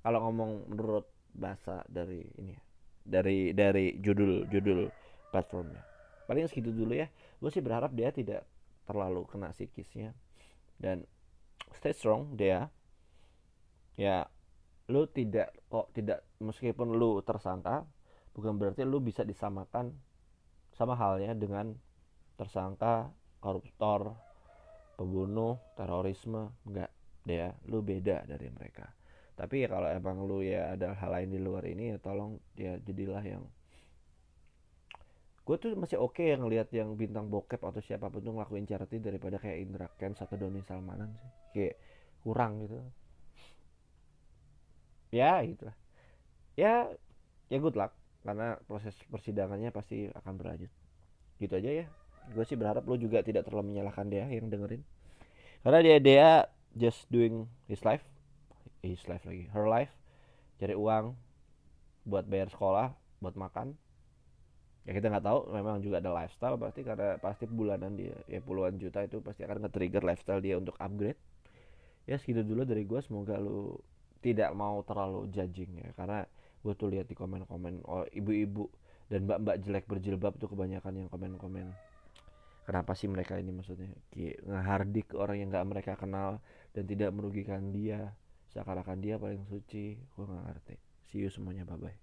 Kalau 0.00 0.24
ngomong 0.24 0.72
menurut 0.72 1.04
bahasa 1.36 1.84
dari 1.84 2.24
ini 2.40 2.56
ya 2.56 2.62
dari 3.04 3.52
dari 3.52 4.00
judul 4.00 4.48
judul 4.48 4.88
platformnya. 5.28 5.84
Paling 6.24 6.48
segitu 6.48 6.72
dulu 6.72 6.96
ya 6.96 7.12
gue 7.12 7.50
sih 7.52 7.60
berharap 7.60 7.92
dia 7.92 8.08
tidak 8.08 8.48
terlalu 8.88 9.28
kena 9.28 9.52
psikisnya. 9.52 10.16
Dan 10.80 11.04
stay 11.76 11.92
strong 11.92 12.32
dia 12.34 12.72
ya 13.98 14.26
lu 14.88 15.04
tidak 15.12 15.52
kok 15.68 15.92
tidak 15.92 16.24
meskipun 16.40 16.96
lu 16.96 17.20
tersangka 17.20 17.84
bukan 18.32 18.56
berarti 18.56 18.88
lu 18.88 19.04
bisa 19.04 19.20
disamakan 19.20 19.92
sama 20.72 20.96
halnya 20.96 21.36
dengan 21.36 21.76
tersangka 22.40 23.12
koruptor 23.42 24.16
pembunuh 24.96 25.60
terorisme 25.76 26.54
enggak 26.64 26.90
dia 27.28 27.52
lu 27.68 27.84
beda 27.84 28.24
dari 28.24 28.48
mereka. 28.48 28.88
Tapi 29.36 29.62
ya 29.62 29.68
kalau 29.70 29.86
emang 29.92 30.24
lu 30.24 30.40
ya 30.40 30.74
ada 30.74 30.96
hal 30.96 31.10
lain 31.14 31.30
di 31.30 31.38
luar 31.38 31.62
ini 31.68 31.94
ya 31.94 31.98
tolong 32.00 32.40
ya 32.56 32.80
jadilah 32.80 33.22
yang 33.22 33.44
gue 35.44 35.56
tuh 35.56 35.72
masih 35.80 35.96
oke 35.96 36.20
okay 36.20 36.36
yang 36.36 36.44
lihat 36.44 36.68
yang 36.76 36.92
bintang 36.92 37.32
bokep 37.32 37.60
atau 37.60 37.80
siapa 37.80 38.12
pun 38.12 38.20
tuh 38.20 38.36
ngelakuin 38.36 38.68
charity 38.68 39.00
daripada 39.00 39.40
kayak 39.40 39.58
Indra 39.64 39.88
Kents 39.96 40.20
atau 40.24 40.36
Doni 40.40 40.60
Salmanan 40.64 41.12
sih. 41.14 41.30
Kayak 41.52 41.76
kurang 42.24 42.64
gitu 42.64 42.80
ya 45.08 45.40
gitu 45.44 45.68
ya 46.58 46.90
ya 47.48 47.58
good 47.58 47.76
luck. 47.78 47.92
Karena 48.22 48.60
proses 48.68 48.92
persidangannya 49.08 49.72
pasti 49.72 50.08
akan 50.12 50.32
berlanjut. 50.36 50.72
Gitu 51.40 51.54
aja 51.54 51.70
ya. 51.84 51.86
Gue 52.36 52.44
sih 52.44 52.60
berharap 52.60 52.84
lo 52.84 52.98
juga 53.00 53.24
tidak 53.24 53.48
terlalu 53.48 53.72
menyalahkan 53.72 54.04
dia 54.10 54.28
yang 54.28 54.52
dengerin. 54.52 54.84
Karena 55.64 55.80
dia 55.80 55.96
dia 55.98 56.28
just 56.76 57.08
doing 57.08 57.48
his 57.66 57.80
life. 57.86 58.04
His 58.84 59.00
life 59.08 59.24
lagi. 59.24 59.48
Her 59.48 59.64
life. 59.64 59.92
Cari 60.60 60.76
uang 60.76 61.16
buat 62.04 62.28
bayar 62.28 62.52
sekolah 62.52 62.92
buat 63.22 63.34
makan. 63.38 63.74
Ya 64.84 64.92
kita 64.92 65.08
nggak 65.08 65.24
tahu. 65.24 65.40
Memang 65.54 65.80
juga 65.80 66.04
ada 66.04 66.12
lifestyle. 66.12 66.60
Pasti 66.60 66.84
karena 66.84 67.16
pasti 67.16 67.48
bulanan 67.48 67.96
dia 67.96 68.18
ya 68.28 68.44
puluhan 68.44 68.76
juta 68.76 69.00
itu 69.06 69.24
pasti 69.24 69.46
akan 69.48 69.64
nge-trigger 69.64 70.04
lifestyle 70.04 70.42
dia 70.44 70.60
untuk 70.60 70.76
upgrade. 70.76 71.16
Ya 72.04 72.20
segitu 72.20 72.44
dulu 72.44 72.68
dari 72.68 72.84
gue 72.84 73.00
semoga 73.00 73.40
lu 73.40 73.78
tidak 74.18 74.50
mau 74.52 74.82
terlalu 74.84 75.30
judging 75.30 75.82
ya. 75.82 75.90
Karena 75.94 76.24
gue 76.58 76.74
tuh 76.74 76.90
lihat 76.90 77.06
di 77.06 77.14
komen-komen 77.14 77.86
oh 77.86 78.04
ibu-ibu 78.10 78.66
dan 79.08 79.24
mbak-mbak 79.24 79.56
jelek 79.64 79.86
berjilbab 79.88 80.36
tuh 80.36 80.50
kebanyakan 80.50 81.04
yang 81.04 81.08
komen-komen. 81.08 81.72
Kenapa 82.68 82.92
sih 82.92 83.08
mereka 83.08 83.40
ini 83.40 83.48
maksudnya? 83.48 83.88
Ngehardik 84.44 85.16
orang 85.16 85.40
yang 85.40 85.48
nggak 85.48 85.66
mereka 85.68 85.92
kenal 85.96 86.44
dan 86.76 86.84
tidak 86.84 87.16
merugikan 87.16 87.72
dia. 87.72 88.12
Seakan-akan 88.52 89.00
dia 89.00 89.16
paling 89.16 89.48
suci. 89.48 89.96
Gue 89.96 90.24
nggak 90.28 90.44
ngerti. 90.52 90.76
See 91.08 91.24
you 91.24 91.32
semuanya 91.32 91.64
bye 91.64 91.80
bye 91.80 91.96